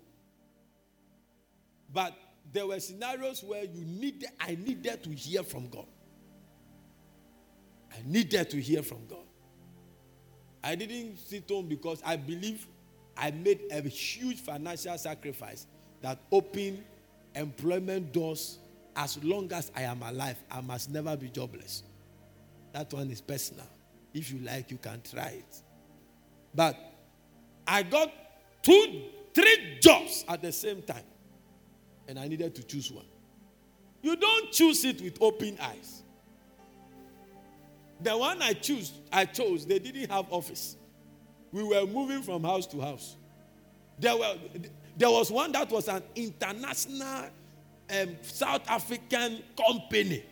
[1.92, 2.14] But
[2.52, 5.86] there were scenarios where you needed, I needed to hear from God.
[7.94, 9.18] I needed to hear from God.
[10.62, 12.66] I didn't sit home because I believe
[13.16, 15.66] I made a huge financial sacrifice
[16.02, 16.82] that opened
[17.34, 18.58] employment doors
[18.96, 20.38] as long as I am alive.
[20.50, 21.82] I must never be jobless.
[22.72, 23.66] That one is personal.
[24.12, 25.62] If you like, you can try it.
[26.54, 26.76] But
[27.66, 28.12] I got
[28.62, 29.02] two,
[29.34, 31.04] three jobs at the same time,
[32.08, 33.06] and I needed to choose one.
[34.02, 36.03] You don't choose it with open eyes.
[38.00, 40.76] The one I choose, I chose, they didn't have office.
[41.52, 43.16] We were moving from house to house.
[43.98, 44.34] There, were,
[44.96, 47.26] there was one that was an international
[47.90, 50.24] um, South African company.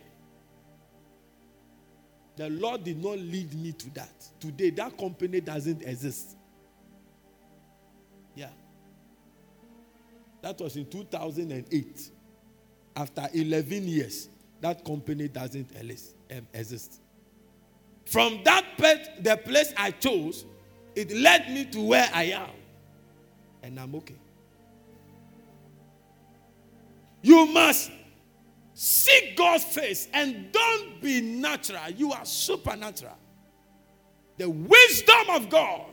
[2.35, 4.11] The Lord did not lead me to that.
[4.39, 6.35] Today, that company doesn't exist.
[8.35, 8.49] Yeah.
[10.41, 12.09] That was in 2008.
[12.95, 14.29] After 11 years,
[14.61, 15.69] that company doesn't
[16.31, 16.99] um, exist.
[18.05, 20.45] From that pet, the place I chose,
[20.95, 22.49] it led me to where I am.
[23.63, 24.15] And I'm okay.
[27.21, 27.89] You must
[28.73, 31.89] seek God's face and don't be natural.
[31.95, 33.17] You are supernatural.
[34.37, 35.85] The wisdom of God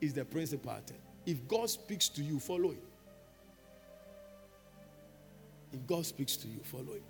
[0.00, 0.76] is the principal.
[1.24, 2.82] If God speaks to you, follow it.
[5.72, 7.02] If God speaks to you, follow him.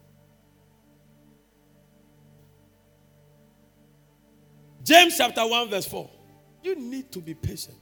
[4.89, 6.11] James chapter 1, verse 4.
[6.62, 7.76] You need to be patient.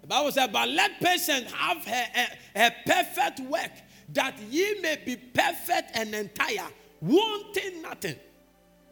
[0.00, 3.70] The Bible says, But let patience have her, her, her perfect work,
[4.14, 6.66] that ye may be perfect and entire,
[7.00, 8.16] wanting nothing.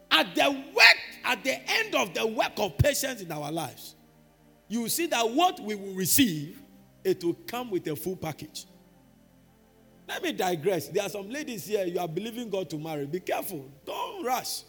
[0.09, 3.95] At the work, at the end of the work of patience in our lives,
[4.69, 6.61] you will see that what we will receive,
[7.03, 8.67] it will come with a full package.
[10.07, 10.87] Let me digress.
[10.87, 13.05] There are some ladies here, you are believing God to marry.
[13.05, 13.69] Be careful.
[13.85, 14.61] Don't rush.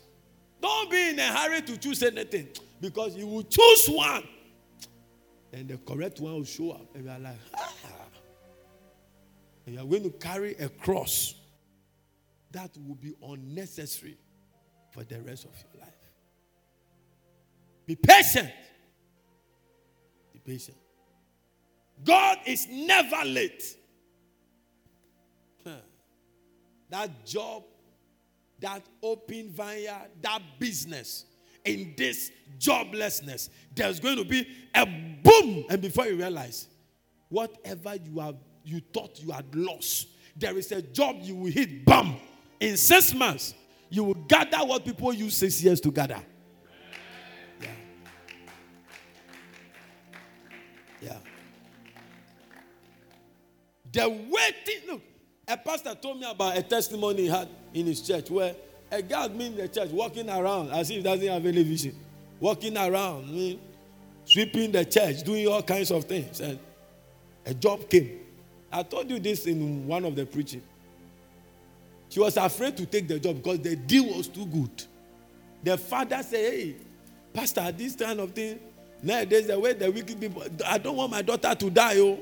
[0.62, 2.48] Don't be in a hurry to choose anything
[2.80, 4.22] because you will choose one
[5.52, 6.86] and the correct one will show up.
[6.94, 7.72] And you are like, ah.
[9.66, 11.34] And you are going to carry a cross
[12.52, 14.16] that will be unnecessary
[14.92, 15.92] for the rest of your life.
[17.86, 18.50] Be patient.
[20.32, 20.76] Be patient.
[22.04, 23.76] God is never late.
[26.90, 27.62] That job,
[28.62, 31.26] that open vineyard, that business
[31.64, 35.64] in this joblessness, there's going to be a boom.
[35.68, 36.68] And before you realize,
[37.28, 41.84] whatever you have you thought you had lost, there is a job you will hit,
[41.84, 42.16] bam.
[42.60, 43.54] In six months,
[43.90, 46.22] you will gather what people use six years to gather.
[47.60, 47.68] Yeah.
[51.02, 51.16] Yeah.
[53.92, 55.02] The waiting, look,
[55.49, 58.55] a pastor told me about a testimony he had in his church where
[58.90, 61.95] a guy in the church walking around as if he doesn't have any vision.
[62.38, 63.61] Walking around, I mean,
[64.24, 66.40] sweeping the church, doing all kinds of things.
[66.40, 66.59] And
[67.47, 68.20] a job came.
[68.70, 70.62] I told you this in one of the preaching.
[72.09, 74.84] She was afraid to take the job because the deal was too good.
[75.62, 76.76] The father said, Hey,
[77.32, 78.61] Pastor, this kind of thing,
[79.03, 81.99] nowadays the way the wicked people, I don't want my daughter to die.
[81.99, 82.18] Oh.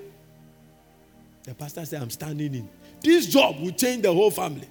[1.42, 2.68] The pastor said, I'm standing in.
[3.02, 4.68] This job will change the whole family.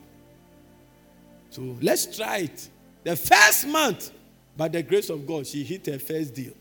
[1.49, 2.69] So let's try it.
[3.03, 4.11] The first month,
[4.55, 6.53] by the grace of God, she hit her first deal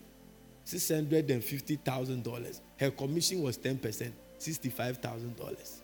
[0.65, 2.61] $650,000.
[2.77, 5.81] Her commission was 10%, $65,000.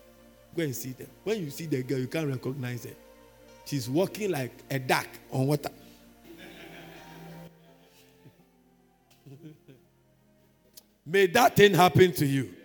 [0.56, 1.08] Go and see them.
[1.24, 2.94] When you see the girl, you can't recognize her.
[3.64, 5.70] She's walking like a duck on water.
[11.04, 12.55] May that thing happen to you.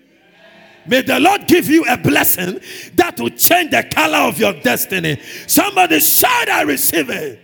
[0.88, 2.60] May the Lord give you a blessing
[2.96, 5.20] that will change the color of your destiny.
[5.48, 7.40] Somebody shout, I receive it.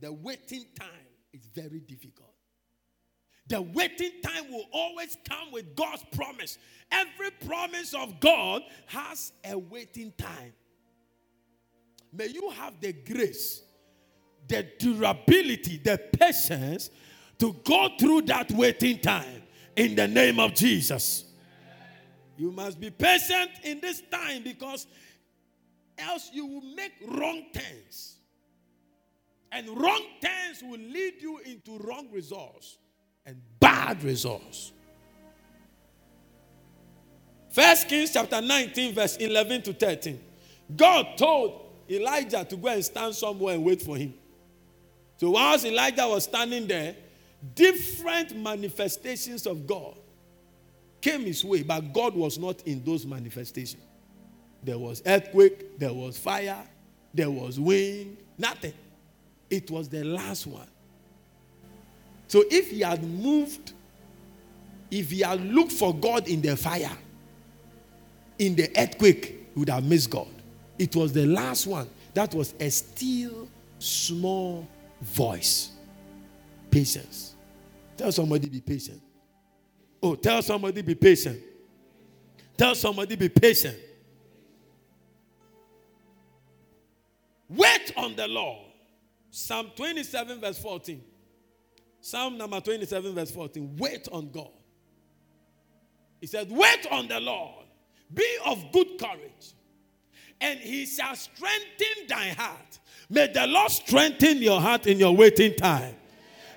[0.00, 0.88] The waiting time
[1.32, 2.34] is very difficult.
[3.48, 6.58] The waiting time will always come with God's promise.
[6.90, 10.52] Every promise of God has a waiting time.
[12.12, 13.62] May you have the grace,
[14.48, 16.90] the durability, the patience
[17.38, 19.42] to go through that waiting time
[19.76, 21.24] in the name of Jesus.
[22.36, 24.86] You must be patient in this time because
[25.98, 28.16] else you will make wrong turns.
[29.52, 32.76] And wrong turns will lead you into wrong results
[33.24, 34.72] and bad results.
[37.50, 40.20] First Kings chapter 19, verse 11 to 13.
[40.76, 44.12] God told Elijah to go and stand somewhere and wait for him.
[45.16, 46.96] So whilst Elijah was standing there,
[47.54, 49.96] different manifestations of God
[51.00, 53.82] came his way, but God was not in those manifestations.
[54.62, 56.66] There was earthquake, there was fire,
[57.14, 58.72] there was wind, nothing.
[59.48, 60.66] It was the last one.
[62.26, 63.72] So if he had moved,
[64.90, 66.96] if he had looked for God in the fire,
[68.38, 70.28] in the earthquake, he would have missed God.
[70.78, 71.88] It was the last one.
[72.14, 74.66] That was a still small
[75.00, 75.70] voice.
[76.70, 77.35] Patience.
[77.96, 79.00] Tell somebody be patient.
[80.02, 81.40] Oh, tell somebody be patient.
[82.56, 83.76] Tell somebody be patient.
[87.48, 88.66] Wait on the Lord.
[89.30, 91.02] Psalm 27, verse 14.
[92.00, 93.76] Psalm number 27, verse 14.
[93.78, 94.50] Wait on God.
[96.20, 97.64] He said, Wait on the Lord.
[98.12, 99.54] Be of good courage,
[100.40, 102.78] and he shall strengthen thy heart.
[103.10, 105.96] May the Lord strengthen your heart in your waiting time.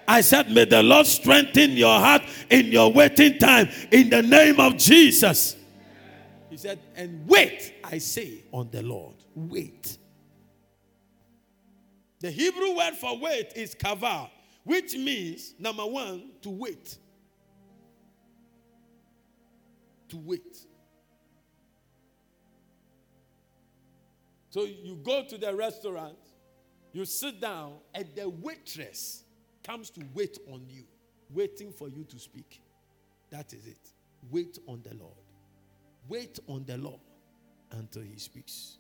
[0.10, 4.60] I said, May the Lord strengthen your heart in your waiting time in the name
[4.60, 5.56] of Jesus.
[6.50, 9.14] He said, And wait, I say, on the Lord.
[9.36, 10.00] Wait.
[12.22, 14.32] The Hebrew word for wait is kava,
[14.64, 16.98] which means, number one, to wait.
[20.08, 20.58] To wait.
[24.50, 26.18] So you go to the restaurant,
[26.94, 29.26] you sit down, and the waitress
[29.70, 30.84] comes to wait on you,
[31.30, 32.62] waiting for you to speak.
[33.30, 33.94] That is it.
[34.32, 35.14] Wait on the Lord.
[36.08, 37.00] Wait on the Lord
[37.72, 38.78] until He speaks,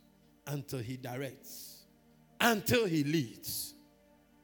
[0.47, 1.85] until He directs,
[2.41, 3.75] until He leads.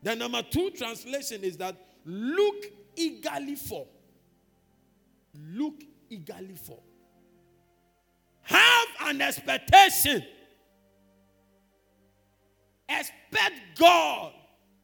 [0.04, 1.76] The number two translation is that
[2.06, 2.66] look
[2.96, 3.88] eagerly for.
[5.50, 5.82] Look
[6.12, 6.80] eagerly for.
[8.44, 10.24] Have an expectation
[12.88, 14.34] Expect God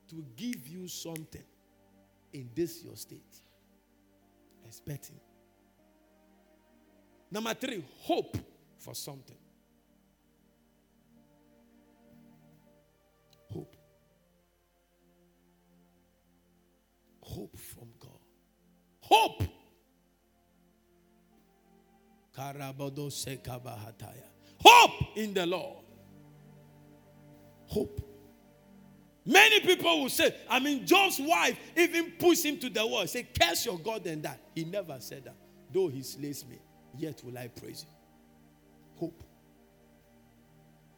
[0.10, 1.44] to give you something
[2.34, 3.42] in this your state.
[4.66, 5.20] Expecting.
[7.30, 8.38] Number three, hope
[8.78, 9.38] for something.
[13.52, 13.76] Hope.
[17.22, 18.20] Hope from God.
[19.02, 19.44] Hope.
[24.64, 25.82] Hope in the Lord
[27.72, 28.11] hope.
[29.32, 33.08] Many people will say, I mean, Job's wife even pushed him to the wall.
[33.08, 34.38] Say, curse your God and that.
[34.54, 35.36] He never said that.
[35.72, 36.60] Though he slays me,
[36.98, 37.92] yet will I praise him.
[38.98, 39.24] Hope.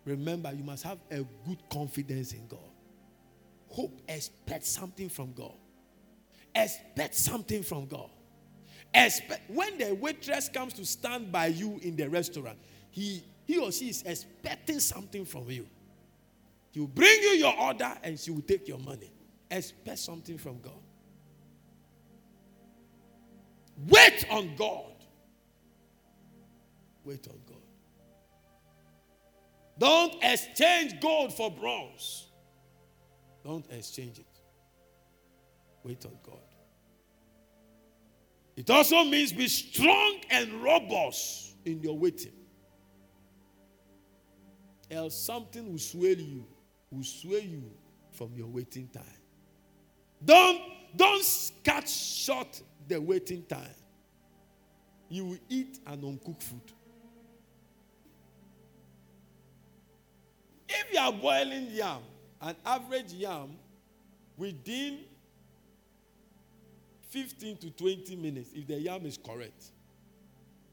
[0.04, 2.72] Remember, you must have a good confidence in God.
[3.70, 5.54] Hope, expect something from God.
[6.56, 8.10] Expect something from God.
[8.96, 12.58] Expect when the waitress comes to stand by you in the restaurant,
[12.90, 15.68] he, he or she is expecting something from you.
[16.74, 19.12] He will bring you your order and she will take your money.
[19.50, 20.74] Expect something from God.
[23.88, 24.96] Wait on God.
[27.06, 27.58] Wait on God.
[29.78, 32.28] Don't exchange gold for bronze.
[33.44, 34.26] Don't exchange it.
[35.84, 36.38] Wait on God.
[38.56, 42.34] It also means be strong and robust in your waiting.
[44.90, 46.48] Else something will sway you
[46.94, 47.64] will sway you
[48.12, 49.04] from your waiting time.
[50.24, 50.62] Don't,
[50.96, 53.76] don't cut short the waiting time.
[55.10, 56.62] You will eat an uncooked food.
[60.70, 62.02] If you are boiling yam,
[62.42, 63.50] an average yam,
[64.38, 65.00] within
[67.10, 69.66] 15 to 20 minutes, if the yam is correct,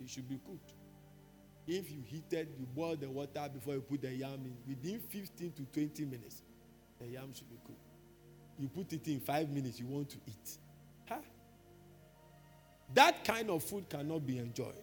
[0.00, 0.72] it should be cooked.
[1.66, 5.52] If you heated, you boil the water before you put the yam in, within 15
[5.52, 6.42] to 20 minutes,
[7.00, 7.78] the yam should be cooked.
[8.58, 10.58] You put it in five minutes, you want to eat.
[11.08, 11.16] Huh?
[12.94, 14.74] That kind of food cannot be enjoyed.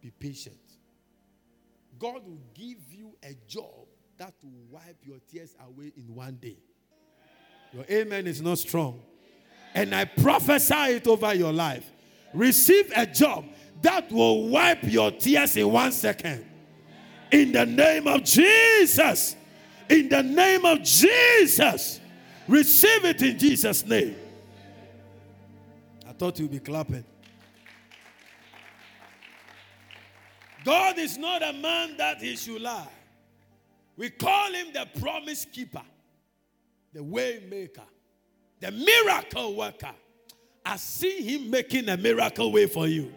[0.00, 0.56] Be patient.
[1.98, 3.86] God will give you a job
[4.18, 6.56] that will wipe your tears away in one day.
[7.72, 9.02] Your amen is not strong.
[9.74, 11.90] And I prophesy it over your life.
[12.36, 13.46] Receive a job
[13.80, 16.44] that will wipe your tears in one second.
[17.32, 19.34] In the name of Jesus.
[19.88, 21.98] In the name of Jesus.
[22.46, 24.16] Receive it in Jesus' name.
[26.06, 27.04] I thought you'd be clapping.
[30.62, 32.88] God is not a man that he should lie.
[33.96, 35.82] We call him the promise keeper,
[36.92, 37.86] the way maker,
[38.60, 39.94] the miracle worker.
[40.66, 43.14] I see him making a miracle way for you.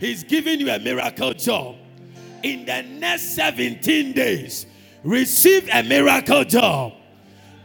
[0.00, 1.76] He's giving you a miracle job.
[2.42, 4.64] In the next 17 days,
[5.04, 6.94] receive a miracle job.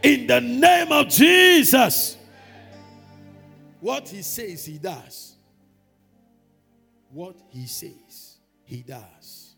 [0.04, 2.18] In the name of Jesus.
[3.80, 5.36] What he says, he does.
[7.10, 9.56] What he says, he does.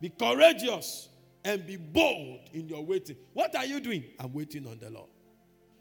[0.00, 1.10] Be courageous
[1.44, 3.16] and be bold in your waiting.
[3.34, 4.04] What are you doing?
[4.18, 5.10] I'm waiting on the Lord.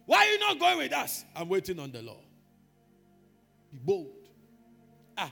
[0.06, 1.24] Why are you not going with us?
[1.34, 2.20] I'm waiting on the Lord.
[3.74, 4.30] Be bold.
[5.18, 5.32] Ah,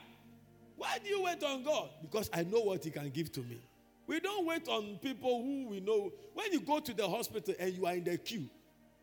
[0.76, 1.90] why do you wait on God?
[2.02, 3.62] Because I know what He can give to me.
[4.08, 6.12] We don't wait on people who we know.
[6.34, 8.50] When you go to the hospital and you are in the queue,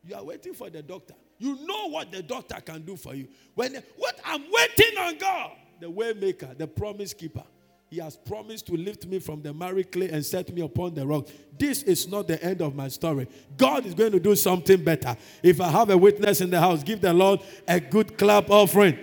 [0.04, 1.14] you are waiting for the doctor.
[1.38, 3.28] You know what the doctor can do for you.
[3.54, 7.44] When what I'm waiting on God, the waymaker, the promise keeper.
[7.90, 11.06] He has promised to lift me from the miry clay and set me upon the
[11.06, 11.26] rock.
[11.58, 13.26] This is not the end of my story.
[13.56, 15.16] God is going to do something better.
[15.42, 18.98] If I have a witness in the house, give the Lord a good clap offering.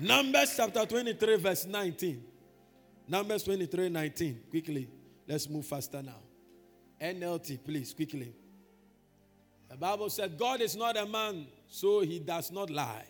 [0.00, 2.24] Numbers chapter 23, verse 19.
[3.06, 4.40] Numbers 23, 19.
[4.48, 4.88] Quickly.
[5.28, 6.22] Let's move faster now.
[7.00, 8.34] NLT, please, quickly.
[9.68, 13.04] The Bible said, God is not a man, so he does not lie.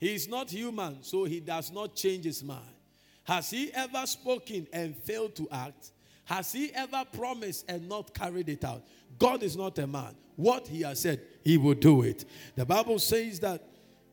[0.00, 2.64] He is not human, so he does not change his mind.
[3.24, 5.92] Has he ever spoken and failed to act?
[6.24, 8.82] Has he ever promised and not carried it out?
[9.18, 10.14] God is not a man.
[10.36, 12.24] What he has said, he will do it.
[12.56, 13.62] The Bible says that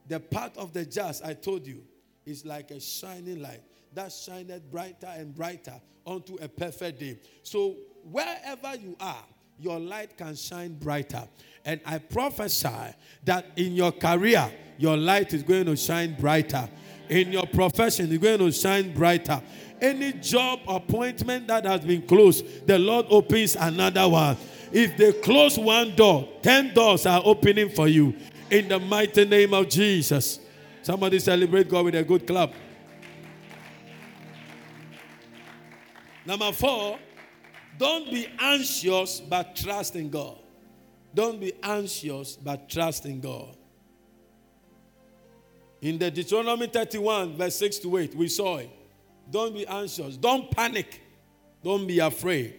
[0.08, 1.82] the path of the just, I told you,
[2.30, 3.62] is like a shining light
[3.94, 5.74] that shineth brighter and brighter
[6.06, 7.18] unto a perfect day.
[7.44, 9.24] So wherever you are,
[9.60, 11.28] your light can shine brighter.
[11.66, 12.94] And I prophesy
[13.26, 16.70] that in your career, your light is going to shine brighter.
[17.10, 19.42] In your profession, it's going to shine brighter.
[19.82, 24.38] Any job appointment that has been closed, the Lord opens another one.
[24.72, 28.16] If they close one door, 10 doors are opening for you.
[28.50, 30.40] In the mighty name of Jesus.
[30.90, 32.52] Somebody celebrate God with a good clap.
[36.26, 36.98] Number four,
[37.78, 40.40] don't be anxious but trust in God.
[41.14, 43.56] Don't be anxious but trust in God.
[45.80, 48.72] In the Deuteronomy 31, verse 6 to 8, we saw it.
[49.30, 50.18] Don't be anxious.
[50.18, 51.04] Don't panic.
[51.64, 52.56] Don't be afraid.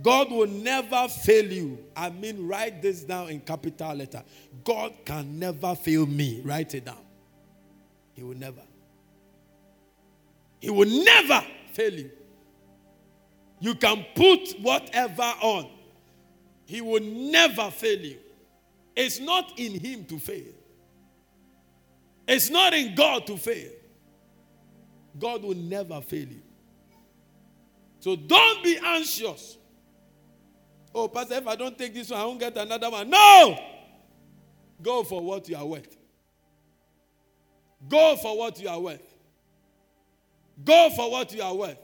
[0.00, 1.84] God will never fail you.
[1.96, 4.22] I mean, write this down in capital letter.
[4.62, 6.40] God can never fail me.
[6.44, 7.07] Write it down.
[8.18, 8.62] He will never.
[10.58, 11.40] He will never
[11.72, 12.10] fail you.
[13.60, 15.70] You can put whatever on.
[16.66, 18.18] He will never fail you.
[18.96, 20.52] It's not in him to fail.
[22.26, 23.70] It's not in God to fail.
[25.16, 26.42] God will never fail you.
[28.00, 29.58] So don't be anxious.
[30.92, 33.08] Oh, Pastor, if I don't take this one, I won't get another one.
[33.08, 33.60] No!
[34.82, 35.97] Go for what you are worth.
[37.86, 39.14] Go for what you are worth.
[40.64, 41.78] Go for what you are worth.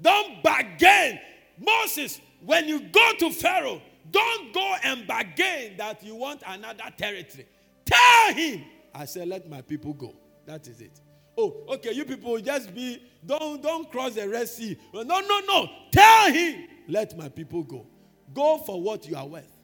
[0.00, 1.18] Don't bargain.
[1.58, 7.46] Moses, when you go to Pharaoh, don't go and bargain that you want another territory.
[7.84, 8.64] Tell him,
[8.94, 10.14] I said, let my people go.
[10.44, 11.00] That is it.
[11.38, 14.78] Oh, okay, you people just be, don't, don't cross the Red Sea.
[14.92, 15.68] No, no, no.
[15.90, 17.86] Tell him, let my people go.
[18.32, 19.55] Go for what you are worth.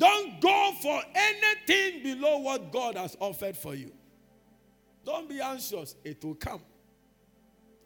[0.00, 3.92] Don't go for anything below what God has offered for you.
[5.04, 6.62] Don't be anxious, it will come.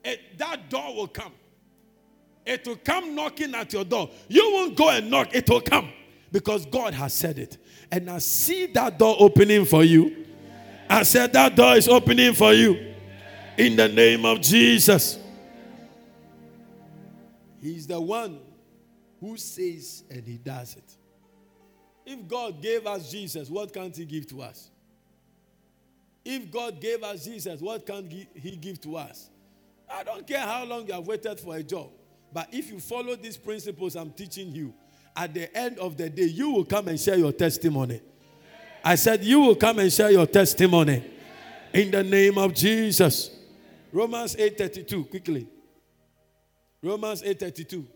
[0.04, 1.32] It, that door will come.
[2.46, 4.10] It will come knocking at your door.
[4.28, 5.90] You won't go and knock, it will come
[6.30, 7.58] because God has said it.
[7.90, 10.24] And I see that door opening for you.
[10.88, 12.94] I said that door is opening for you
[13.58, 15.18] in the name of Jesus.
[17.60, 18.38] He's the one
[19.18, 20.93] who says and he does it.
[22.06, 24.70] If God gave us Jesus, what can't he give to us?
[26.24, 29.30] If God gave us Jesus, what can't he give to us?
[29.90, 31.90] I don't care how long you have waited for a job.
[32.32, 34.74] But if you follow these principles I'm teaching you,
[35.16, 38.00] at the end of the day, you will come and share your testimony.
[38.82, 41.04] I said, You will come and share your testimony
[41.72, 43.30] in the name of Jesus.
[43.92, 45.46] Romans 8:32, quickly.
[46.82, 47.86] Romans 8:32.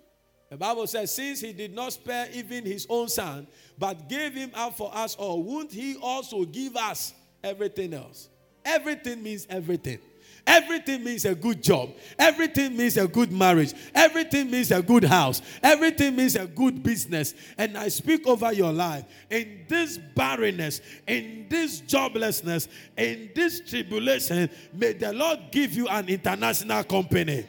[0.51, 3.47] The Bible says, Since he did not spare even his own son,
[3.79, 8.29] but gave him up for us all, won't he also give us everything else?
[8.65, 9.99] Everything means everything.
[10.47, 11.91] Everything means a good job.
[12.19, 13.75] Everything means a good marriage.
[13.95, 15.43] Everything means a good house.
[15.63, 17.35] Everything means a good business.
[17.59, 24.49] And I speak over your life in this barrenness, in this joblessness, in this tribulation.
[24.73, 27.47] May the Lord give you an international company.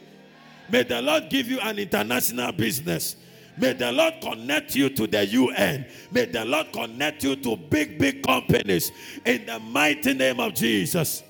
[0.70, 3.16] May the Lord give you an international business.
[3.56, 5.86] May the Lord connect you to the UN.
[6.12, 8.92] May the Lord connect you to big, big companies
[9.24, 11.24] in the mighty name of Jesus.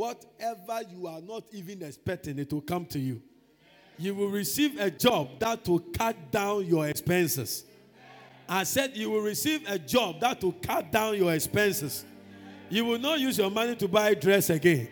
[0.00, 3.20] whatever you are not even expecting, it will come to you.
[3.98, 7.64] You will receive a job that will cut down your expenses.
[8.48, 12.06] I said you will receive a job that will cut down your expenses.
[12.70, 14.88] You will not use your money to buy dress again.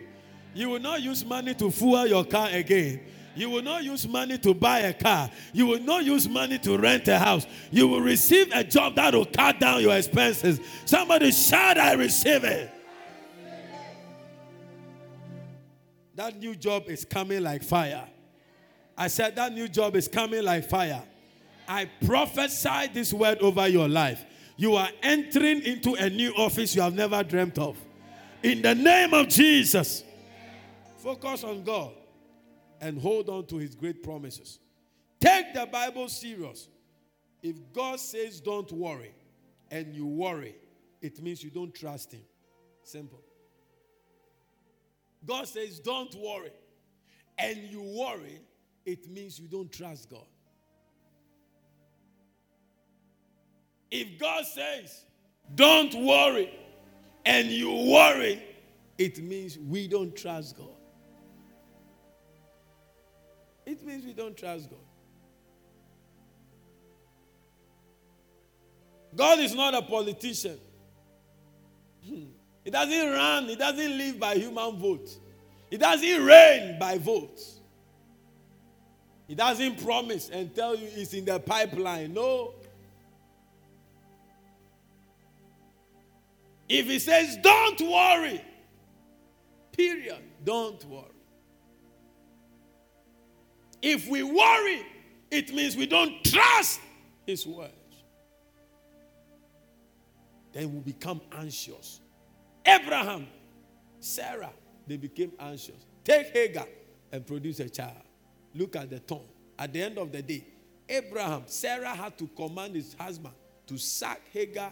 [0.53, 3.01] You will not use money to fuel your car again.
[3.35, 5.29] You will not use money to buy a car.
[5.53, 7.45] You will not use money to rent a house.
[7.71, 10.59] You will receive a job that will cut down your expenses.
[10.85, 12.69] Somebody shout, I receive it.
[16.15, 18.05] That new job is coming like fire.
[18.97, 21.01] I said, That new job is coming like fire.
[21.65, 24.25] I prophesy this word over your life.
[24.57, 27.77] You are entering into a new office you have never dreamt of.
[28.43, 30.03] In the name of Jesus,
[30.99, 31.91] focus on God
[32.81, 34.59] and hold on to his great promises.
[35.19, 36.69] Take the Bible serious.
[37.41, 39.13] If God says don't worry
[39.71, 40.55] and you worry,
[41.01, 42.21] it means you don't trust him.
[42.83, 43.21] Simple.
[45.25, 46.51] God says don't worry
[47.37, 48.41] and you worry,
[48.85, 50.25] it means you don't trust God.
[53.91, 55.05] If God says
[55.55, 56.53] don't worry
[57.25, 58.43] and you worry,
[58.97, 60.78] it means we don't trust God.
[63.69, 64.79] It means we don't trust God.
[69.15, 70.57] God is not a politician.
[72.03, 72.23] Hmm.
[72.63, 75.07] He doesn't run, he doesn't live by human vote.
[75.69, 77.59] He doesn't reign by votes.
[79.27, 82.11] He doesn't promise and tell you it's in the pipeline.
[82.11, 82.55] No.
[86.67, 88.43] If he says, don't worry,
[89.71, 91.18] period, don't worry.
[93.81, 94.85] If we worry,
[95.31, 96.81] it means we don't trust
[97.25, 97.73] his words.
[100.51, 102.01] Then we become anxious.
[102.65, 103.27] Abraham,
[103.99, 104.51] Sarah,
[104.87, 105.85] they became anxious.
[106.03, 106.65] Take Hagar
[107.11, 108.03] and produce a child.
[108.55, 109.27] Look at the tongue.
[109.57, 110.45] At the end of the day,
[110.87, 113.35] Abraham, Sarah had to command his husband
[113.67, 114.71] to sack Hagar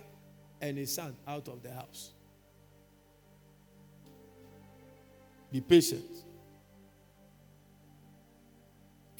[0.59, 2.11] and his son out of the house.
[5.51, 6.05] Be patient.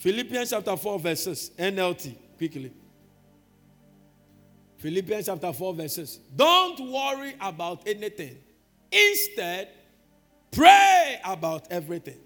[0.08, 2.72] Philippians chapter 4, verses, NLT, quickly.
[4.78, 6.22] Philippians chapter 4, verses.
[6.34, 8.38] Don't worry about anything.
[8.90, 9.68] Instead,
[10.50, 12.20] pray about everything.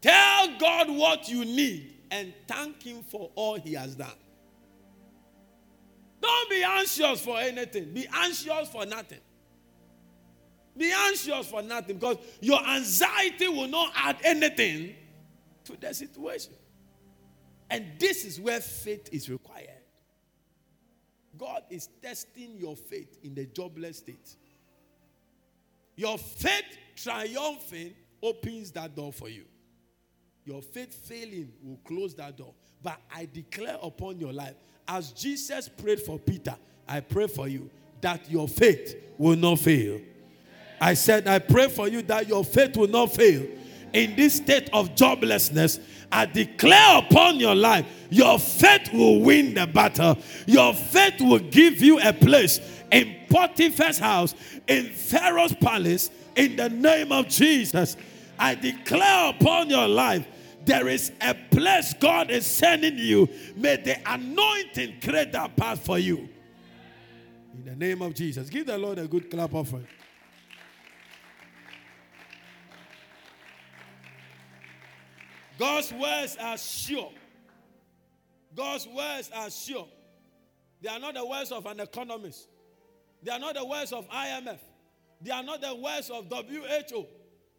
[0.00, 4.08] Tell God what you need and thank Him for all He has done.
[6.22, 7.92] Don't be anxious for anything.
[7.92, 9.20] Be anxious for nothing.
[10.74, 14.94] Be anxious for nothing because your anxiety will not add anything
[15.64, 16.54] to the situation.
[17.70, 19.68] And this is where faith is required.
[21.36, 24.36] God is testing your faith in the jobless state.
[25.96, 26.64] Your faith
[26.96, 29.44] triumphing opens that door for you.
[30.44, 32.54] Your faith failing will close that door.
[32.82, 34.54] But I declare upon your life,
[34.86, 36.54] as Jesus prayed for Peter,
[36.86, 40.00] I pray for you that your faith will not fail.
[40.80, 43.46] I said, I pray for you that your faith will not fail.
[43.94, 45.80] In this state of joblessness,
[46.10, 50.18] I declare upon your life, your faith will win the battle.
[50.46, 54.34] Your faith will give you a place in Potiphar's house,
[54.68, 57.96] in Pharaoh's palace, in the name of Jesus.
[58.38, 60.26] I declare upon your life
[60.64, 63.28] there is a place God is sending you.
[63.56, 66.28] May the anointing create that path for you.
[67.54, 68.48] In the name of Jesus.
[68.50, 69.86] Give the Lord a good clap offering.
[75.58, 77.12] God's words are sure.
[78.54, 79.88] God's words are sure.
[80.80, 82.48] They are not the words of an economist.
[83.22, 84.58] They are not the words of IMF.
[85.20, 87.06] They are not the words of WHO.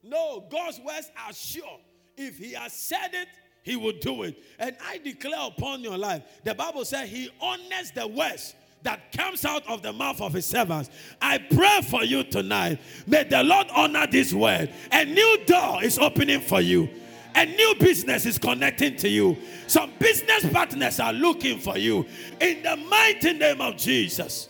[0.04, 1.80] No, God's words are sure.
[2.16, 3.28] If He has said it,
[3.64, 4.38] He will do it.
[4.60, 9.44] And I declare upon your life, the Bible says He honors the words that comes
[9.44, 10.92] out of the mouth of His servants.
[11.20, 12.80] I pray for you tonight.
[13.08, 14.72] May the Lord honor this word.
[14.92, 16.88] A new door is opening for you.
[17.36, 19.38] A new business is connecting to you.
[19.68, 22.06] Some business partners are looking for you.
[22.40, 24.48] In the mighty name of Jesus.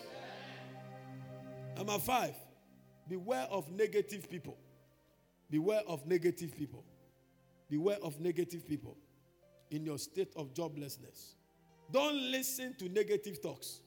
[1.76, 2.36] Number five,
[3.10, 4.56] beware of negative people.
[5.50, 6.84] Beware of negative people.
[7.70, 8.96] Beware of negative people
[9.72, 11.34] in your state of joblessness.
[11.92, 13.80] Don't listen to negative talks.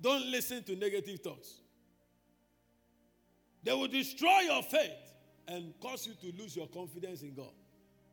[0.00, 1.54] Don't listen to negative talks.
[3.62, 5.11] They will destroy your faith
[5.48, 7.52] and cause you to lose your confidence in God.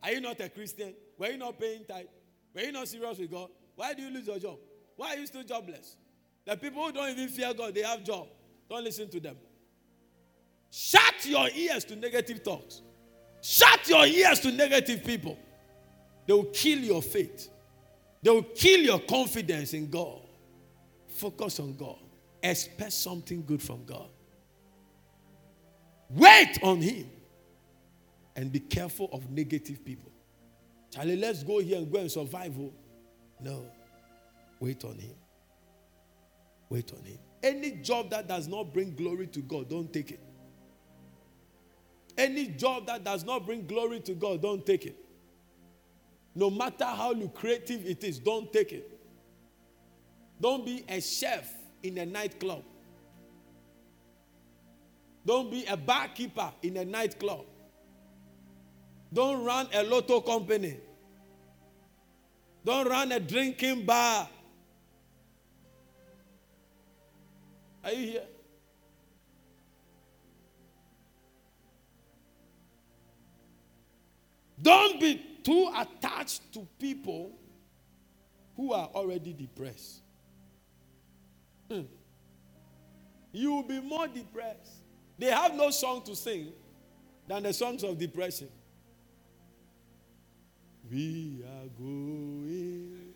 [0.04, 0.94] Are you not a Christian?
[1.18, 2.06] Were you not paying tithe?
[2.54, 3.50] Were you not serious with God?
[3.76, 4.58] Why do you lose your job?
[4.96, 5.96] Why are you still jobless?
[6.46, 8.28] The people who don't even fear God, they have job.
[8.70, 9.36] Don't listen to them.
[10.72, 12.82] Shut your ears to negative talks.
[13.42, 15.38] Shut your ears to negative people.
[16.28, 17.50] They will kill your faith.
[18.22, 20.22] They will kill your confidence in God.
[21.08, 21.98] Focus on God.
[22.44, 24.10] Expect something good from God.
[26.10, 27.10] Wait on Him.
[28.40, 30.10] And be careful of negative people.
[30.92, 32.54] Charlie, let's go here and go and survive.
[32.58, 32.72] Oh.
[33.42, 33.66] No.
[34.62, 35.14] Wait on Him.
[36.70, 37.18] Wait on Him.
[37.44, 40.22] Any job that does not bring glory to God, don't take it.
[42.18, 44.96] Any job that does not bring glory to God, don't take it.
[46.34, 48.90] No matter how lucrative it is, don't take it.
[50.40, 52.64] Don't be a chef in a nightclub.
[55.26, 57.44] Don't be a barkeeper in a nightclub.
[59.12, 60.78] Don't run a lotto company.
[62.64, 64.30] Don't run a drinking bar.
[67.84, 68.24] Are you here?
[74.62, 77.32] Don't be too attached to people
[78.56, 80.02] who are already depressed.
[81.72, 81.84] Hmm.
[83.32, 84.74] You will be more depressed.
[85.18, 86.52] They have no song to sing
[87.28, 88.50] than the songs of depression.
[90.92, 93.14] We are going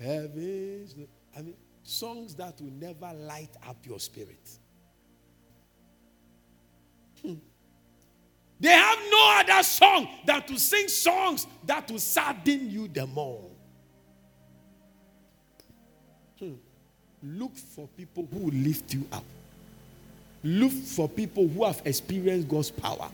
[0.00, 0.94] heavens.
[1.36, 4.48] I mean, songs that will never light up your spirit.
[7.22, 7.34] Hmm.
[8.60, 13.50] They have no other song than to sing songs that will sadden you the more.
[16.38, 16.54] Hmm.
[17.22, 19.24] Look for people who lift you up.
[20.44, 23.10] Look for people who have experienced God's power.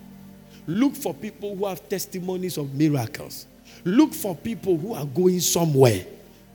[0.69, 3.47] Look for people who have testimonies of miracles.
[3.85, 6.05] Look for people who are going somewhere.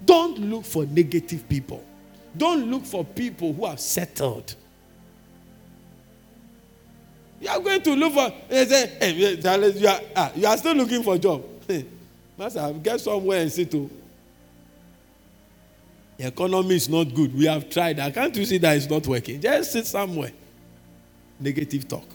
[0.06, 1.84] Don't look for negative people.
[2.38, 4.56] Don't look for people who have settled.
[7.42, 10.46] You are going to look for, they say, eh, eh, hey, you, are, ah, you
[10.46, 11.44] are still looking for a job.
[12.38, 13.74] Master, get somewhere and sit.
[13.74, 13.90] Oh.
[16.18, 17.36] The economy is not good.
[17.36, 18.00] We have tried.
[18.00, 19.42] I can't you see that it's not working?
[19.42, 20.32] Just sit somewhere.
[21.40, 22.06] Negative talk.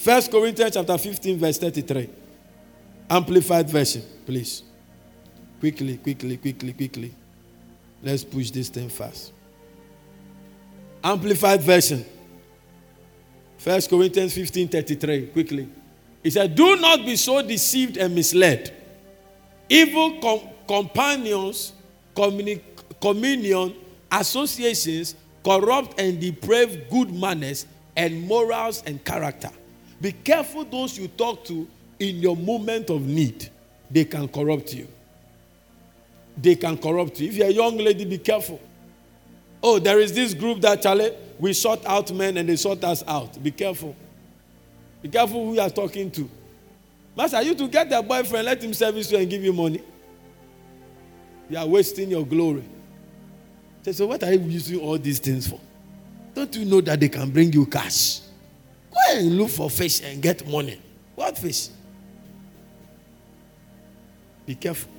[0.00, 2.08] First Corinthians chapter 15, verse 33.
[3.10, 4.62] Amplified version, please.
[5.60, 7.14] Quickly, quickly, quickly, quickly.
[8.02, 9.30] Let's push this thing fast.
[11.04, 12.02] Amplified version.
[13.58, 15.26] First Corinthians 15 33.
[15.26, 15.68] Quickly.
[16.22, 18.74] He said, Do not be so deceived and misled.
[19.68, 21.74] Evil com- companions,
[22.16, 22.62] communi-
[23.02, 23.74] communion,
[24.10, 27.66] associations corrupt and deprave good manners
[27.98, 29.50] and morals and character.
[30.00, 33.50] Be careful those you talk to in your moment of need.
[33.90, 34.88] They can corrupt you.
[36.36, 37.28] They can corrupt you.
[37.28, 38.60] If you're a young lady, be careful.
[39.62, 43.04] Oh, there is this group that, Charlie, we sort out men and they sort us
[43.06, 43.42] out.
[43.42, 43.94] Be careful.
[45.02, 46.30] Be careful who you are talking to.
[47.16, 49.82] Master, you to get a boyfriend, let him service you and give you money.
[51.50, 52.64] You are wasting your glory.
[53.82, 55.58] Say, so what are you using all these things for?
[56.34, 58.20] Don't you know that they can bring you cash?
[59.12, 60.80] And look for fish and get money.
[61.16, 61.68] What fish?
[64.46, 64.90] Be careful.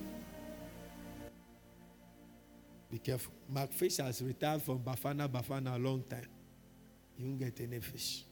[2.91, 3.31] Be careful.
[3.47, 6.27] Mark Fish has retired from Bafana Bafana a long time.
[7.17, 8.25] You won't get any fish.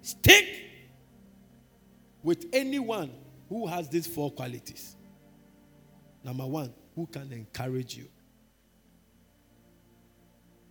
[0.00, 0.46] Stick
[2.22, 3.12] with anyone
[3.48, 4.96] who has these four qualities.
[6.24, 8.08] Number one, who can encourage you.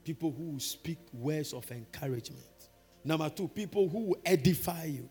[0.03, 2.50] People who speak words of encouragement.
[3.03, 5.09] Number two, people who will edify you.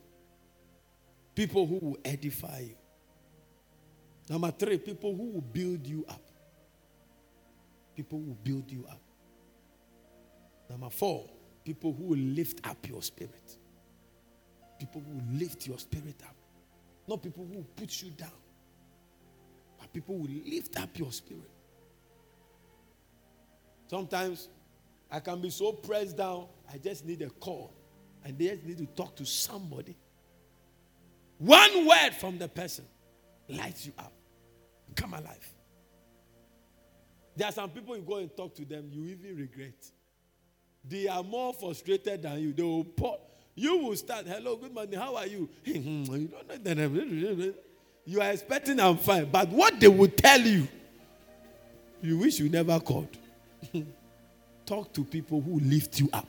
[1.35, 2.77] People who will edify you.
[4.29, 6.21] Number three, people who will build you up
[8.01, 9.01] people who build you up.
[10.71, 11.29] Number four,
[11.65, 13.59] people who will lift up your spirit.
[14.79, 16.35] People who lift your spirit up.
[17.07, 18.41] Not people who put you down,
[19.79, 21.51] but people who lift up your spirit.
[23.89, 24.49] Sometimes
[25.11, 27.75] I can be so pressed down, I just need a call.
[28.25, 29.97] And they just need to talk to somebody.
[31.39, 32.85] One word from the person
[33.49, 34.13] lights you up.
[34.95, 35.55] Come alive.
[37.37, 39.91] There are some people you go and talk to them, you even regret.
[40.87, 42.53] They are more frustrated than you.
[42.53, 43.19] They will pour.
[43.55, 45.49] You will start, hello, good morning, how are you?
[45.65, 47.55] you don't know
[48.05, 49.31] You are expecting I'm fine.
[49.31, 50.67] But what they will tell you,
[52.03, 53.17] you wish you never called.
[54.67, 56.29] Talk to people who lift you up.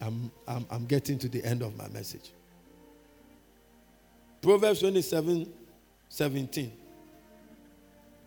[0.00, 2.30] I'm, I'm, I'm getting to the end of my message.
[4.40, 5.52] Proverbs 27
[6.10, 6.72] 17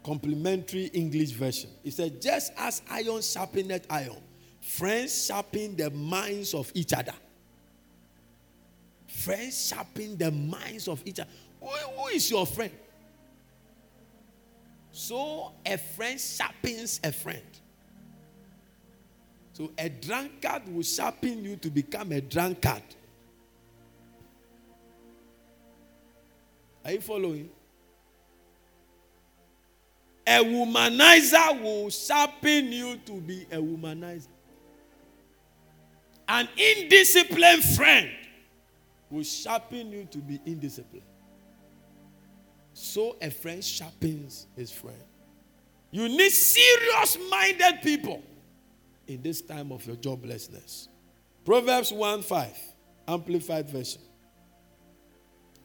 [0.03, 1.69] complementary English version.
[1.83, 4.17] It said, just as iron sharpeneth iron,
[4.61, 7.13] Friends sharpen the minds of each other.
[9.07, 11.29] Friends sharpen the minds of each other.
[11.59, 12.71] Who, who is your friend?
[14.91, 17.41] So a friend sharpens a friend.
[19.61, 22.81] So a drunkard will sharpen you to become a drunkard.
[26.83, 27.47] Are you following?
[30.25, 34.29] A womanizer will sharpen you to be a womanizer.
[36.27, 38.09] An indisciplined friend
[39.11, 41.03] will sharpen you to be indisciplined.
[42.73, 45.03] So a friend sharpens his friend.
[45.91, 48.23] You need serious minded people
[49.11, 50.87] in this time of your joblessness.
[51.45, 52.57] Proverbs 1 5,
[53.07, 54.01] Amplified Version.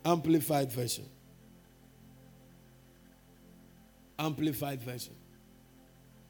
[0.04, 1.04] Amplified Version.
[4.18, 5.14] Amplified Version.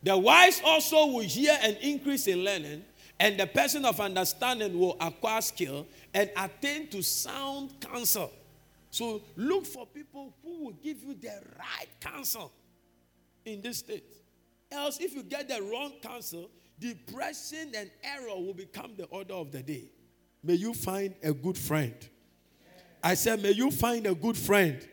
[0.03, 2.85] The wise also will hear an increase in learning,
[3.19, 8.31] and the person of understanding will acquire skill and attain to sound counsel.
[8.91, 12.53] So look for people who will give you the right counsel
[13.45, 14.05] in this state.
[14.71, 19.53] Else, if you get the wrong counsel, depression and error will become the order of
[19.53, 19.91] the day.
[20.43, 21.95] May you find a good friend.
[23.03, 24.87] I said, May you find a good friend.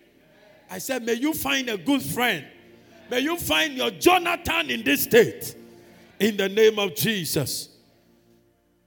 [0.69, 2.45] I said, May you find a good friend.
[3.09, 5.55] May you find your Jonathan in this state.
[6.19, 7.69] In the name of Jesus.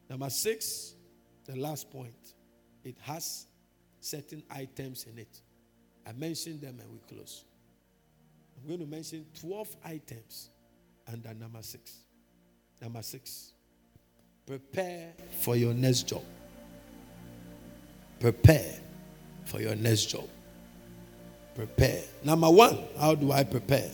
[0.08, 0.94] Number six,
[1.44, 2.14] the last point.
[2.84, 3.46] It has
[4.00, 5.40] certain items in it.
[6.06, 7.44] I mentioned them and we close.
[8.56, 10.50] I'm going to mention 12 items
[11.12, 12.05] under number six.
[12.80, 13.52] Number six,
[14.46, 16.22] prepare for your next job.
[18.20, 18.74] Prepare
[19.44, 20.28] for your next job.
[21.54, 22.02] Prepare.
[22.22, 23.90] Number one, how do I prepare?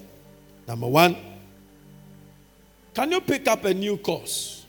[0.67, 1.17] Number one,
[2.95, 4.67] can you pick up a new course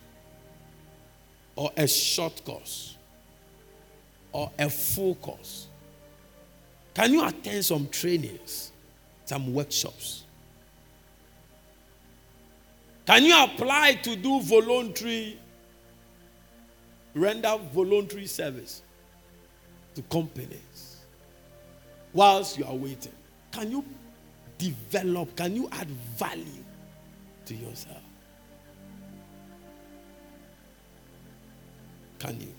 [1.56, 2.96] or a short course
[4.32, 5.68] or a full course?
[6.94, 8.72] Can you attend some trainings,
[9.26, 10.23] some workshops?
[13.06, 15.38] Can you apply to do voluntary,
[17.14, 18.82] render voluntary service
[19.96, 20.98] to companies
[22.14, 23.12] whilst you are waiting?
[23.52, 23.84] Can you
[24.58, 26.64] develop, can you add value
[27.46, 28.02] to yourself?
[32.20, 32.54] Can you?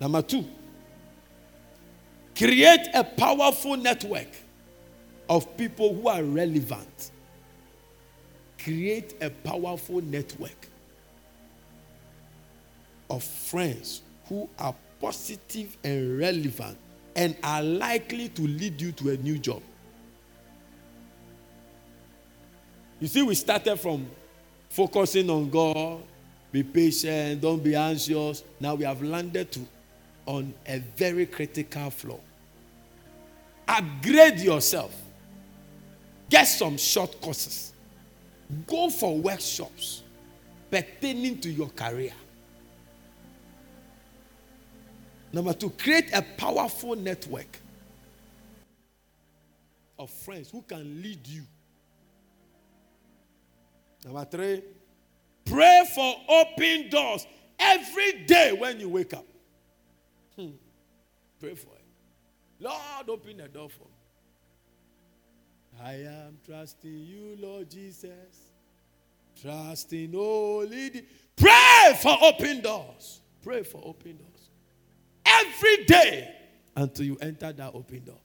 [0.00, 0.46] Number two,
[2.34, 4.28] create a powerful network
[5.28, 7.10] of people who are relevant
[8.64, 10.68] create a powerful network
[13.10, 16.78] of friends who are positive and relevant
[17.14, 19.62] and are likely to lead you to a new job.
[23.00, 24.06] You see, we started from
[24.70, 26.02] focusing on God,
[26.50, 28.44] be patient, don't be anxious.
[28.58, 29.60] Now we have landed to
[30.24, 32.20] on a very critical floor.
[33.68, 34.94] Upgrade yourself.
[36.30, 37.73] Get some short courses.
[38.66, 40.02] Go for workshops
[40.70, 42.12] pertaining to your career.
[45.32, 47.58] Number two, create a powerful network
[49.98, 51.42] of friends who can lead you.
[54.04, 54.62] Number three,
[55.44, 57.26] pray for open doors
[57.58, 59.26] every day when you wake up.
[60.36, 60.50] Hmm.
[61.40, 61.84] Pray for it.
[62.60, 64.03] Lord, open the door for me.
[65.82, 68.52] I am trusting you, Lord Jesus.
[69.40, 70.88] Trusting only.
[70.88, 71.04] The...
[71.36, 73.20] Pray for open doors.
[73.42, 74.50] Pray for open doors.
[75.26, 76.34] Every day
[76.76, 78.20] until you enter that open door.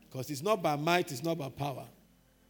[0.00, 1.84] Because it's not by might, it's not by power,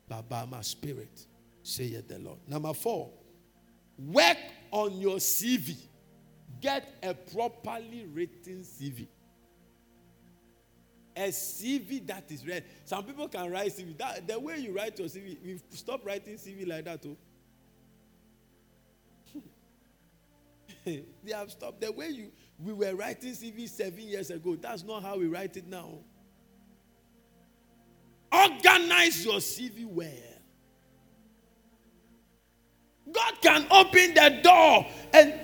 [0.08, 1.26] but by my spirit,
[1.62, 2.38] saith the Lord.
[2.46, 3.10] Number four,
[3.98, 4.38] work
[4.70, 5.76] on your CV.
[6.60, 9.06] Get a properly written CV
[11.18, 12.64] a CV that is read.
[12.84, 13.96] Some people can write CV.
[13.98, 17.16] That, the way you write your CV, we stop writing CV like that too.
[19.36, 19.42] Oh.
[20.84, 21.80] they have stopped.
[21.80, 22.30] The way you
[22.64, 25.90] we were writing CV seven years ago, that's not how we write it now.
[28.32, 30.08] Organize your CV well.
[33.10, 34.86] God can open the door.
[35.12, 35.34] And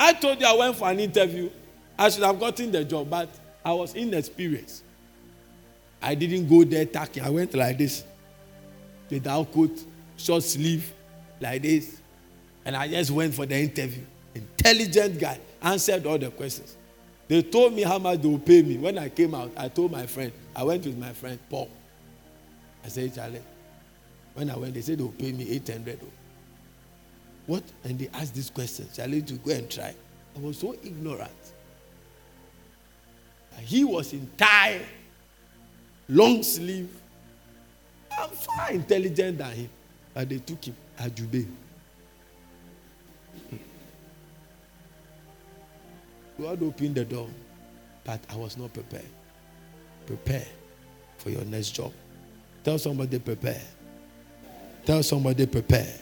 [0.00, 1.50] I told you I went for an interview.
[1.98, 3.28] I should have gotten the job, but
[3.64, 4.82] I was inexperienced.
[6.02, 7.22] I didn't go there tacking.
[7.22, 8.04] I went like this.
[9.08, 9.78] Without coat,
[10.16, 10.92] short sleeve,
[11.40, 12.00] like this.
[12.64, 14.02] And I just went for the interview.
[14.34, 15.38] Intelligent guy.
[15.62, 16.76] Answered all the questions.
[17.28, 18.78] They told me how much they would pay me.
[18.78, 20.32] When I came out, I told my friend.
[20.54, 21.70] I went with my friend Paul.
[22.84, 23.40] I said, Charlie.
[24.34, 26.00] When I went, they said they would pay me 800.
[27.46, 27.62] What?
[27.84, 28.88] And they asked this question.
[28.94, 29.94] Charlie, to go and try?
[30.36, 31.30] I was so ignorant.
[33.60, 34.80] He was in tie,
[36.08, 36.90] long sleeve.
[38.18, 39.70] I'm far intelligent than him.
[40.14, 41.46] But they took him, at Ajube.
[46.40, 47.28] God opened the door,
[48.04, 49.08] but I was not prepared.
[50.06, 50.46] Prepare
[51.18, 51.92] for your next job.
[52.64, 53.62] Tell somebody prepare.
[54.84, 55.94] Tell somebody prepare.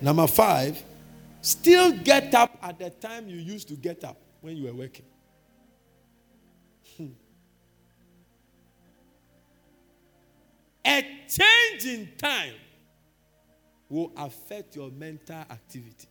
[0.00, 0.82] Number five,
[1.42, 5.04] still get up at the time you used to get up when you were working.
[10.88, 12.54] A change in time
[13.90, 16.08] will affect your mental activity.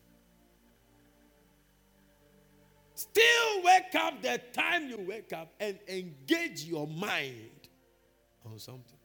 [2.94, 7.50] Still wake up the time you wake up and engage your mind
[8.46, 9.00] on something.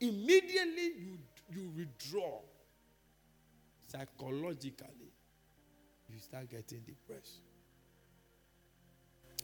[0.00, 1.18] Immediately you,
[1.52, 2.40] you withdraw
[3.86, 5.12] psychologically,
[6.12, 7.40] you start getting depressed.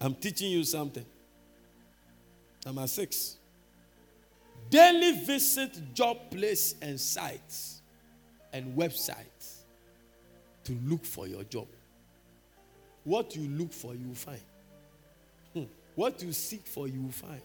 [0.00, 1.06] I'm teaching you something.
[2.64, 3.36] Number six.
[4.70, 7.80] Daily visit job place and sites
[8.52, 9.62] and websites
[10.64, 11.66] to look for your job.
[13.04, 14.40] What you look for, you find.
[15.54, 15.64] Hmm.
[15.94, 17.40] What you seek for, you find.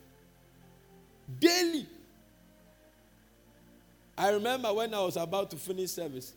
[1.40, 1.88] Daily.
[4.18, 6.34] I remember when I was about to finish service,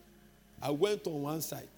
[0.63, 1.69] I went on one site.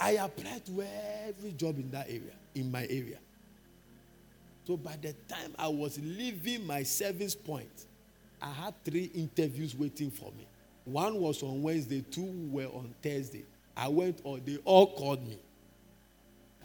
[0.00, 0.84] I applied to
[1.26, 3.18] every job in that area, in my area.
[4.66, 7.86] So by the time I was leaving my service point,
[8.40, 10.46] I had three interviews waiting for me.
[10.84, 13.44] One was on Wednesday, two were on Thursday.
[13.76, 15.38] I went, or they all called me.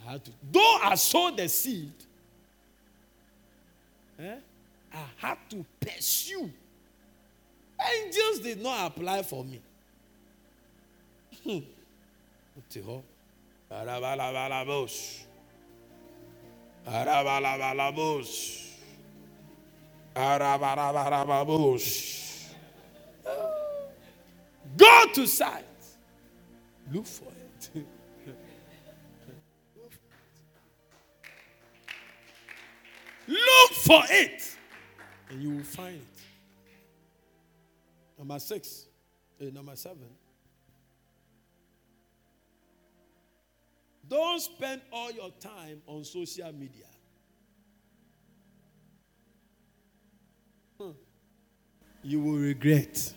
[0.05, 1.91] I had to, though I sowed the seed,
[4.19, 4.35] eh,
[4.93, 6.51] I had to pursue.
[7.95, 9.61] Angels did not apply for me.
[11.43, 11.59] Hmm.
[24.77, 25.63] Go to site.
[26.91, 27.69] Look for it.
[33.27, 34.57] Look for it.
[35.29, 36.01] And you will find it.
[38.17, 38.85] Number six.
[39.41, 40.09] Uh, number seven.
[44.07, 46.85] Don't spend all your time on social media.
[50.79, 50.91] Hmm.
[52.03, 53.13] You will regret.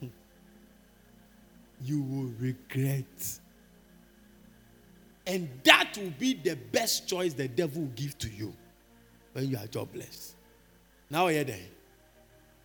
[1.84, 3.38] you will regret.
[5.26, 8.52] And that will be the best choice the devil will give to you
[9.32, 10.34] when you are jobless.
[11.10, 11.44] Now, you're.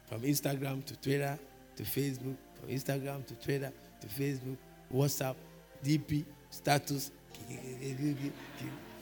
[0.08, 1.38] From Instagram to Twitter
[1.76, 4.58] to Facebook, from Instagram to Twitter to Facebook,
[4.94, 5.36] WhatsApp,
[5.84, 7.12] DP, status.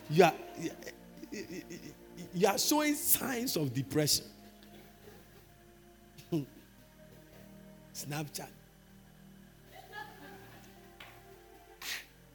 [0.07, 0.33] You are,
[2.31, 4.25] you are showing signs of depression.
[7.95, 8.51] Snapchat.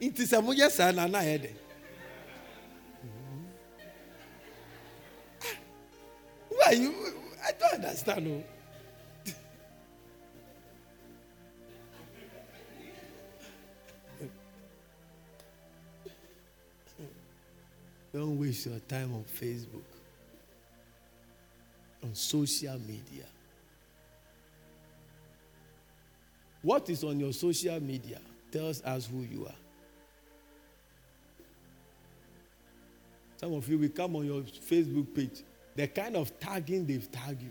[0.07, 1.51] nti sɛ moyɛ saa na ayɛ dɛ
[3.05, 3.45] mm-hmm.
[5.45, 5.57] ah,
[6.57, 6.91] why you
[7.45, 8.31] i don't understand o.
[8.33, 8.45] Oh.
[18.13, 19.85] Don't waste your time on Facebook,
[22.03, 23.25] on social media.
[26.63, 28.21] What is on your social media
[28.51, 29.55] tells us who you are.
[33.37, 35.43] Some of you will come on your Facebook page.
[35.75, 37.51] The kind of tagging they've tagged you.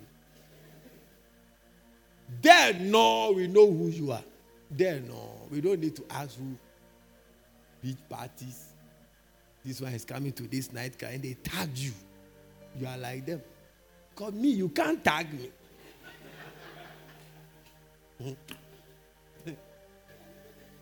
[2.41, 4.23] There, no, we know who you are.
[4.69, 6.55] There, no, we don't need to ask who.
[7.81, 8.65] Beach parties.
[9.65, 11.93] This one is coming to this night, and they tag you.
[12.79, 13.41] You are like them.
[14.09, 15.49] Because me, you can't tag me.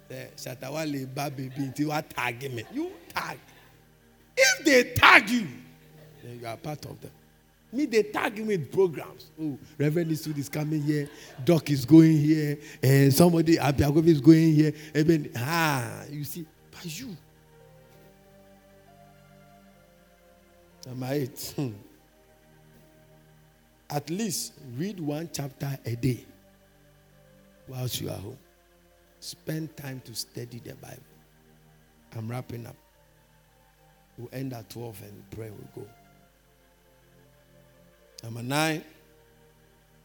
[0.08, 2.64] The Shatta Wale baby you are tagging me.
[2.74, 3.38] You tag.
[4.36, 5.48] If they tag you,
[6.24, 7.12] then you are part of them.
[7.72, 9.30] Me, they tag me with programs.
[9.42, 11.10] Oh, Reverend Isud is coming here,
[11.44, 14.74] Doc is going here, and somebody, Abiagovi is going here.
[14.96, 17.18] And then, ah, you see, by you.
[20.86, 21.54] Number eight.
[21.56, 21.72] Hmm.
[23.90, 26.26] At least read one chapter a day
[27.68, 28.38] whilst you are home.
[29.28, 31.02] Spend time to study the Bible.
[32.16, 32.78] I'm wrapping up.
[34.18, 35.92] We'll end at 12 and pray we'll go.
[38.24, 38.86] Number nine,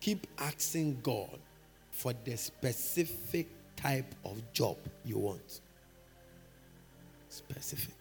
[0.00, 1.38] keep asking God
[1.92, 3.46] for the specific
[3.76, 5.60] type of job you want.
[7.28, 7.94] Specific.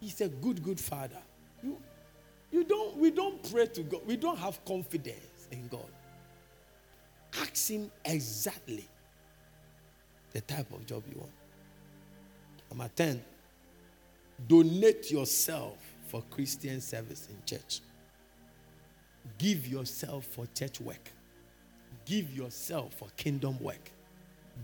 [0.00, 1.22] He's a good, good father.
[1.62, 1.78] You,
[2.50, 4.00] you don't, we don't pray to God.
[4.04, 5.92] We don't have confidence in God.
[7.40, 8.88] Ask Him exactly
[10.34, 11.32] the type of job you want.
[12.70, 13.24] Number 10,
[14.46, 15.78] donate yourself
[16.08, 17.80] for Christian service in church.
[19.38, 21.10] Give yourself for church work.
[22.04, 23.90] Give yourself for kingdom work.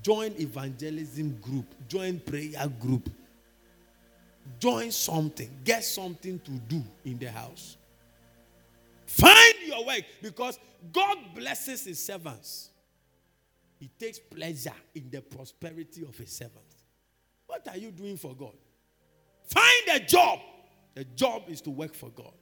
[0.03, 1.67] Join evangelism group.
[1.89, 3.09] Join prayer group.
[4.59, 5.51] Join something.
[5.65, 7.77] Get something to do in the house.
[9.07, 10.59] Find your work because
[10.93, 12.70] God blesses his servants.
[13.81, 16.77] He takes pleasure in the prosperity of his servants.
[17.47, 18.55] What are you doing for God?
[19.45, 20.39] Find a job.
[20.95, 22.35] The job is to work for God.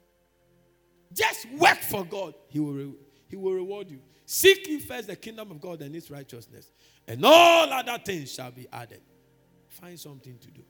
[1.13, 2.33] Just work for God.
[2.49, 2.95] He will, re-
[3.29, 4.01] he will reward you.
[4.25, 6.71] Seek ye first the kingdom of God and its righteousness,
[7.07, 9.01] and all other things shall be added.
[9.69, 10.61] Find something to do.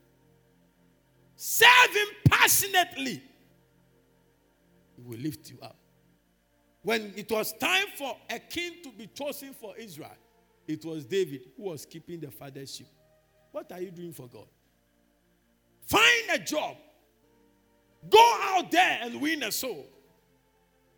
[1.36, 3.24] Serve Him passionately.
[4.96, 5.78] He will lift you up.
[6.84, 10.16] When it was time for a king to be chosen for Israel,
[10.70, 12.88] it was David who was keeping the father's sheep.
[13.52, 14.46] What are you doing for God?
[15.88, 16.78] Find a job.
[18.08, 19.88] Go out there and win a soul.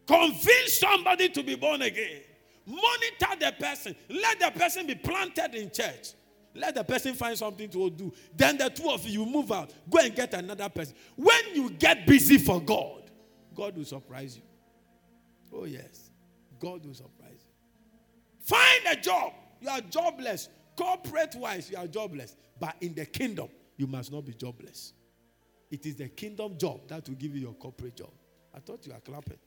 [0.05, 2.19] Convince somebody to be born again.
[2.65, 3.95] Monitor the person.
[4.09, 6.15] Let the person be planted in church.
[6.53, 8.11] Let the person find something to do.
[8.35, 9.73] Then the two of you move out.
[9.89, 10.95] Go and get another person.
[11.15, 13.09] When you get busy for God,
[13.55, 14.43] God will surprise you.
[15.57, 16.09] Oh, yes.
[16.59, 17.53] God will surprise you.
[18.41, 19.31] Find a job.
[19.61, 20.49] You are jobless.
[20.75, 22.35] Corporate wise, you are jobless.
[22.59, 23.47] But in the kingdom,
[23.77, 24.93] you must not be jobless.
[25.69, 28.11] It is the kingdom job that will give you your corporate job.
[28.53, 29.37] I thought you were clapping.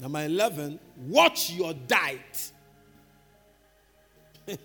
[0.00, 2.52] Number 11, watch your diet.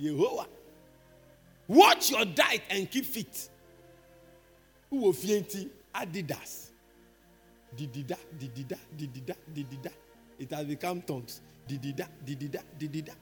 [0.00, 0.46] Yehovah.
[1.68, 3.50] Watch your diet and keep fit.
[4.92, 5.70] Who will fienti?
[5.94, 6.70] Adidas.
[7.74, 9.90] Didida, didida, didida, didida.
[10.38, 11.40] It has become tongues.
[11.66, 13.14] Didida, didida, didida.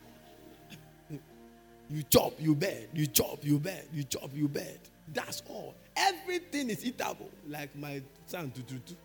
[1.89, 2.89] You chop, you bed.
[2.93, 3.87] You chop, you bed.
[3.93, 4.81] You chop, you bed.
[5.15, 5.77] That's all.
[5.97, 7.31] Everything is eatable.
[7.49, 8.97] Like my son, tututu.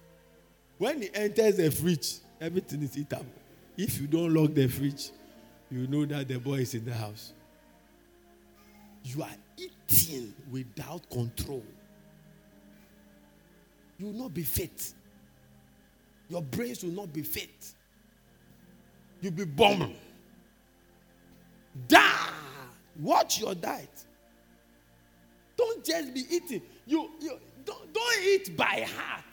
[0.80, 3.26] When he enters the fridge, everything is eatable.
[3.78, 5.12] If you don't lock the fridge,
[5.70, 7.32] you know that the boy is in the house.
[9.04, 11.64] You are eating without control.
[13.98, 14.94] You will not be fit.
[16.30, 17.74] Your brains will not be fit.
[19.22, 19.96] You'll be bombing.
[21.88, 22.04] Da!
[23.00, 24.06] Watch your diet.
[25.58, 26.62] Don't just be eating.
[26.86, 29.24] You, you don't, don't eat by heart.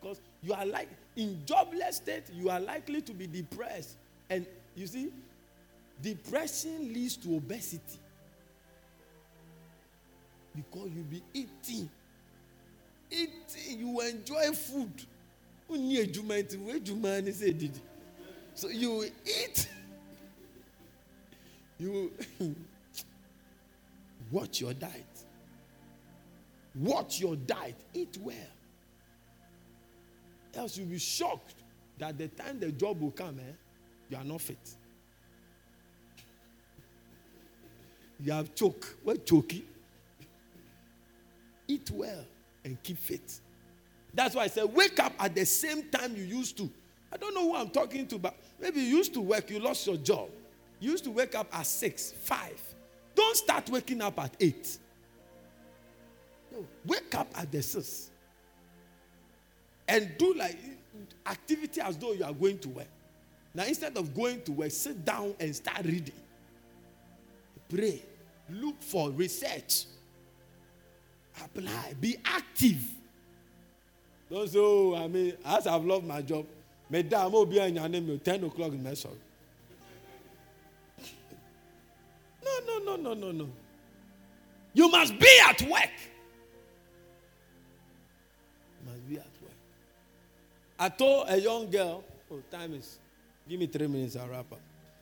[0.00, 3.96] Because you are like in jobless state, you are likely to be depressed.
[4.30, 5.10] And you see,
[6.00, 7.98] depression leads to obesity.
[10.54, 11.90] Because you'll be eating.
[13.10, 14.92] You enjoy food.
[18.54, 19.68] So you eat.
[21.78, 22.12] You
[24.30, 25.04] watch your diet.
[26.74, 27.76] Watch your diet.
[27.94, 28.34] Eat well.
[30.54, 31.54] Else you'll be shocked
[31.98, 33.52] that the time the job will come, eh,
[34.10, 34.58] you are not fit.
[38.20, 38.96] You have choke.
[39.04, 39.64] What choky?
[41.68, 42.24] Eat well
[42.64, 43.40] and keep fit.
[44.14, 46.70] That's why I said wake up at the same time you used to.
[47.12, 49.86] I don't know who I'm talking to, but maybe you used to work, you lost
[49.86, 50.28] your job.
[50.80, 52.60] You used to wake up at six, five.
[53.14, 54.78] Don't start waking up at eight.
[56.52, 58.10] No, wake up at the six.
[59.88, 60.58] And do like
[61.26, 62.88] activity as though you are going to work.
[63.54, 66.14] Now, instead of going to work, sit down and start reading.
[67.68, 68.02] Pray.
[68.50, 69.86] Look for research.
[71.44, 71.94] Apply.
[72.00, 72.82] Be active.
[74.30, 76.46] Don't say, oh, I mean, as I've loved my job,
[76.90, 79.14] Madam, will be on 10 o'clock in my sorry.
[82.44, 83.48] No, no, no, no, no, no.
[84.74, 85.90] You must be at work.
[88.80, 89.52] You must be at work.
[90.78, 92.98] I told a young girl, oh, time is,
[93.48, 94.60] give me three minutes, I'll wrap up.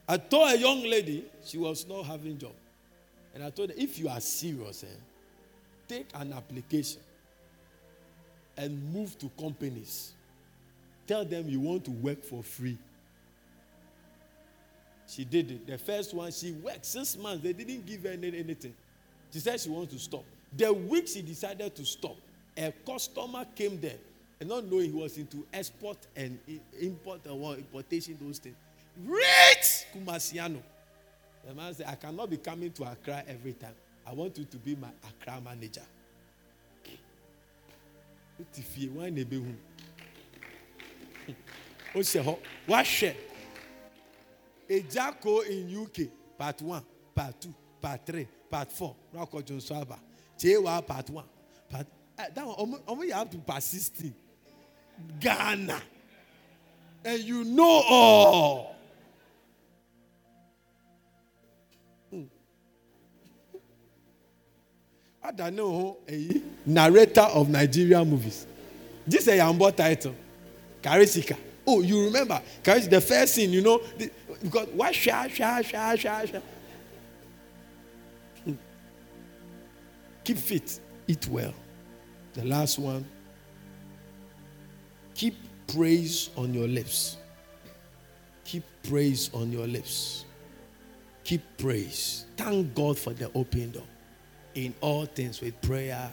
[0.08, 2.52] I told a young lady she was not having job.
[3.34, 4.86] And I told her, if you are serious, eh,
[5.88, 7.00] take an application
[8.56, 10.12] and move to companies.
[11.06, 12.78] Tell them you want to work for free.
[15.08, 15.66] She did it.
[15.66, 17.42] The first one, she worked six months.
[17.42, 18.74] They didn't give her anything.
[19.32, 20.24] She said she wants to stop.
[20.56, 22.16] The week she decided to stop,
[22.56, 23.98] a customer came there
[24.40, 26.38] and not knowing he was into export and
[26.80, 28.56] import or importation, those things.
[29.04, 30.60] Rich Kumasiano.
[31.46, 33.74] The man said, I cannot be coming to Accra every time.
[34.06, 35.82] I want you to be my Accra manager.
[38.36, 39.24] What if you want to
[41.96, 42.38] ó ṣe hɔ
[42.68, 43.16] wahwɛ
[44.68, 45.96] ejako in uk
[46.38, 46.84] part one
[47.14, 49.98] part two part three part four rakɔjo nso aba
[50.38, 51.24] kyeewa part one
[51.70, 51.86] part
[52.18, 54.14] uh, that one yɛ up to part sixteen
[55.20, 55.80] ghana
[57.04, 58.75] and you know all.
[65.32, 68.46] Eyi narrator of Nigerian movies.
[69.06, 70.14] This is a yambo title
[70.82, 71.36] karisika
[71.66, 74.10] oh you remember karisika the first scene you know the,
[74.42, 76.40] because why sha sha sha sha sha.
[78.44, 78.54] Hmm.
[80.24, 81.54] Keep fit eat well.
[82.34, 83.04] The last one.
[85.14, 85.36] Keep
[85.66, 87.16] praise on your lips.
[88.44, 90.24] Keep praise on your lips.
[91.24, 92.26] Keep praise.
[92.36, 93.82] Thank god for the open door
[94.56, 96.10] in all things with prayer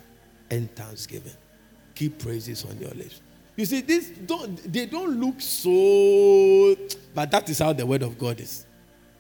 [0.52, 1.34] and thanksgiving.
[1.96, 3.22] Keep praises on your lips.
[3.56, 6.76] You see, this don't they don't look so,
[7.14, 8.66] but that is how the word of God is.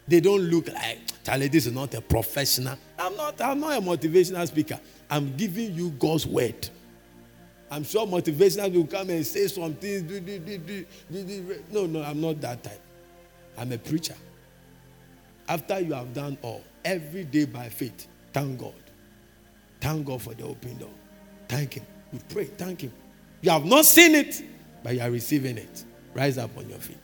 [0.07, 2.77] They don't look like Charlie, this is not a professional.
[2.99, 4.79] I'm not, I'm not a motivational speaker.
[5.09, 6.69] I'm giving you God's word.
[7.71, 10.85] I'm sure motivational will come and say something.
[11.71, 12.81] No, no, I'm not that type.
[13.57, 14.15] I'm a preacher.
[15.47, 18.73] After you have done all, every day by faith, thank God.
[19.84, 20.89] Thank God for the open door.
[21.49, 21.85] Thank Him.
[22.14, 22.45] We pray.
[22.45, 22.93] Thank Him.
[23.41, 24.41] You have not seen it,
[24.81, 25.84] but you are receiving it.
[26.14, 26.97] Rise up on your feet.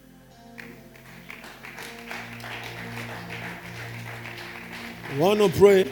[5.17, 5.91] want to pray?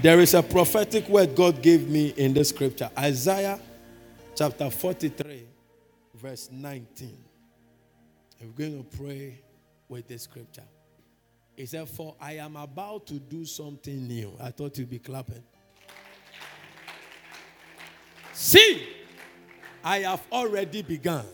[0.00, 3.60] There is a prophetic word God gave me in the scripture Isaiah
[4.34, 5.46] chapter 43,
[6.14, 7.16] verse 19.
[8.40, 9.38] we're going to pray
[9.88, 10.64] with this scripture.
[11.54, 14.32] He said, For I am about to do something new.
[14.40, 15.44] I thought you'd be clapping.
[18.32, 18.88] See,
[19.84, 21.24] I have already begun.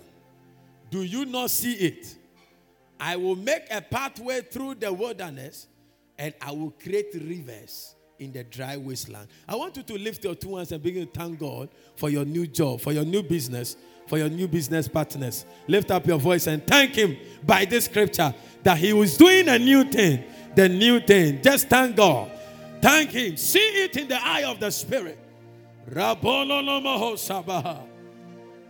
[0.91, 2.17] Do you not see it?
[2.99, 5.69] I will make a pathway through the wilderness
[6.19, 9.29] and I will create rivers in the dry wasteland.
[9.49, 12.25] I want you to lift your two hands and begin to thank God for your
[12.25, 13.77] new job, for your new business,
[14.07, 15.45] for your new business partners.
[15.69, 17.17] Lift up your voice and thank Him
[17.47, 18.35] by this scripture
[18.65, 20.25] that He was doing a new thing.
[20.57, 21.41] The new thing.
[21.43, 22.33] Just thank God.
[22.83, 23.37] Thank Him.
[23.37, 25.19] See it in the eye of the Spirit.
[25.91, 27.83] Rabololomoho sabaha.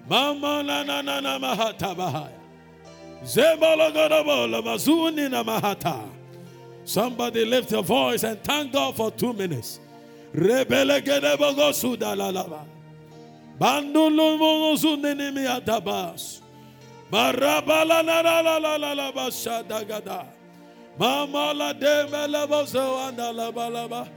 [0.08, 2.28] Mama la na na na mahatabaha.
[3.24, 6.08] Zemologorobolo mazuni na mahata.
[6.84, 9.80] Somebody lift your voice and thank God for two minutes.
[10.34, 12.64] Rebelegedebogo sudalalaba.
[13.58, 16.40] Bandulumuzuninimi atabas.
[17.10, 20.26] Marabala la la la la la la bashadagada.
[20.98, 24.08] Mama la de melebozo and la la la.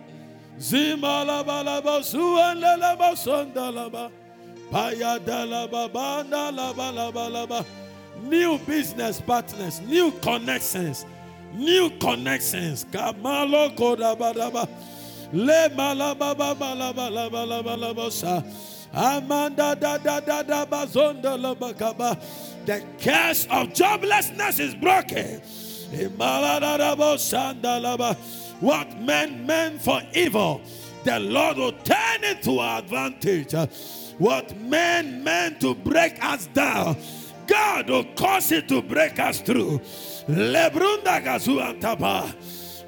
[0.61, 4.11] Zimalabalaba suandalaba sondalaba.
[4.71, 7.65] Payadalaba bandalabalabalaba.
[8.21, 11.07] New business partners, new connections,
[11.55, 12.85] new connections.
[12.91, 14.69] Kamalo kodabadaba.
[15.33, 18.45] Le malababa malabalabalabalaba.
[18.93, 22.21] Amanda da da da da bazonda labakaba.
[22.67, 25.41] The curse of joblessness is broken
[28.61, 30.61] what men meant for evil,
[31.03, 33.53] the Lord will turn it to our advantage.
[34.17, 36.97] What men meant to break us down,
[37.47, 39.79] God will cause it to break us through.
[40.29, 42.33] Lebrunda gazu antapa.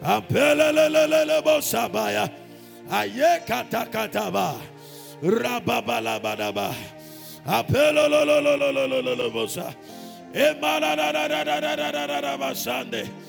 [0.03, 2.29] Apelelelelebo sabaya.
[2.91, 4.55] Aye la
[5.23, 6.75] Rababalabadaba.
[7.47, 9.73] Apelelelelelebo sa.
[10.33, 13.22] Emanadadadadadadadabasande.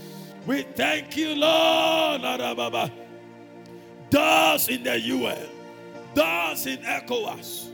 [0.46, 2.20] We thank you, Lord.
[4.10, 5.48] Doors in the UN,
[6.14, 7.70] doors in ECOWAS,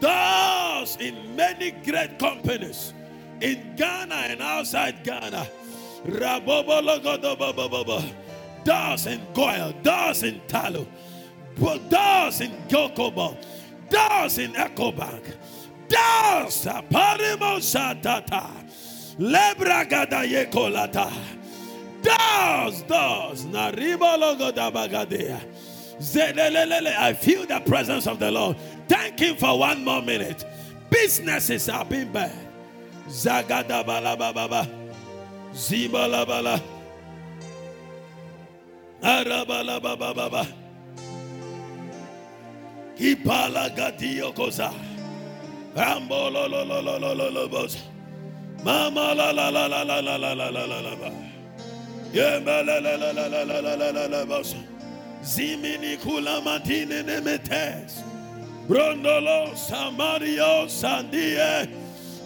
[0.00, 2.94] doors in many great companies
[3.40, 5.46] in Ghana and outside Ghana.
[8.64, 10.86] Doors in GOIL, doors in Tullow,
[11.90, 13.36] doors in Gokobo,
[13.90, 15.34] doors in EcoBank,
[15.88, 18.50] doors, Parimo Satata.
[19.18, 21.12] Lebragada yekolata.
[24.16, 25.40] Logo dabagadea.
[26.98, 28.56] I feel the presence of the Lord.
[28.88, 30.44] Thank Him for one more minute.
[30.90, 32.32] Businesses are being bad.
[33.08, 34.68] Zagada balababa.
[35.52, 36.60] Zibalabala.
[39.02, 40.46] Arabalababa.
[42.96, 44.72] Kipala gadio koza.
[45.74, 47.80] Rambo lo lo lo lo lo lo lo bosa.
[48.64, 51.33] Mama la la la la la la la la la la la
[55.22, 58.02] Zimini kula matine nemetes.
[58.68, 61.68] Brondolo samario sandie.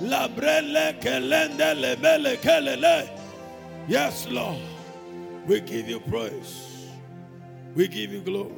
[0.03, 3.09] La brele kelende lebele kelele.
[3.89, 4.61] Yes, Lord.
[5.47, 6.87] We give you praise.
[7.75, 8.53] We give you glory.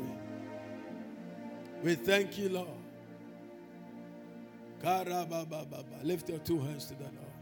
[1.85, 2.69] We thank you, Lord.
[6.03, 7.35] Lift your two hands to the Lord.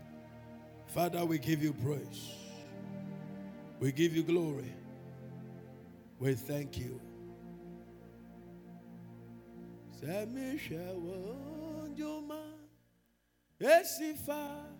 [0.87, 2.38] Father, we give you praise.
[3.81, 4.73] We give you glory.
[6.19, 7.01] We thank you.
[10.01, 12.41] Sẹ́mi ṣẹ̀wọ̀n jọmọ,
[13.75, 14.78] èsì fàá.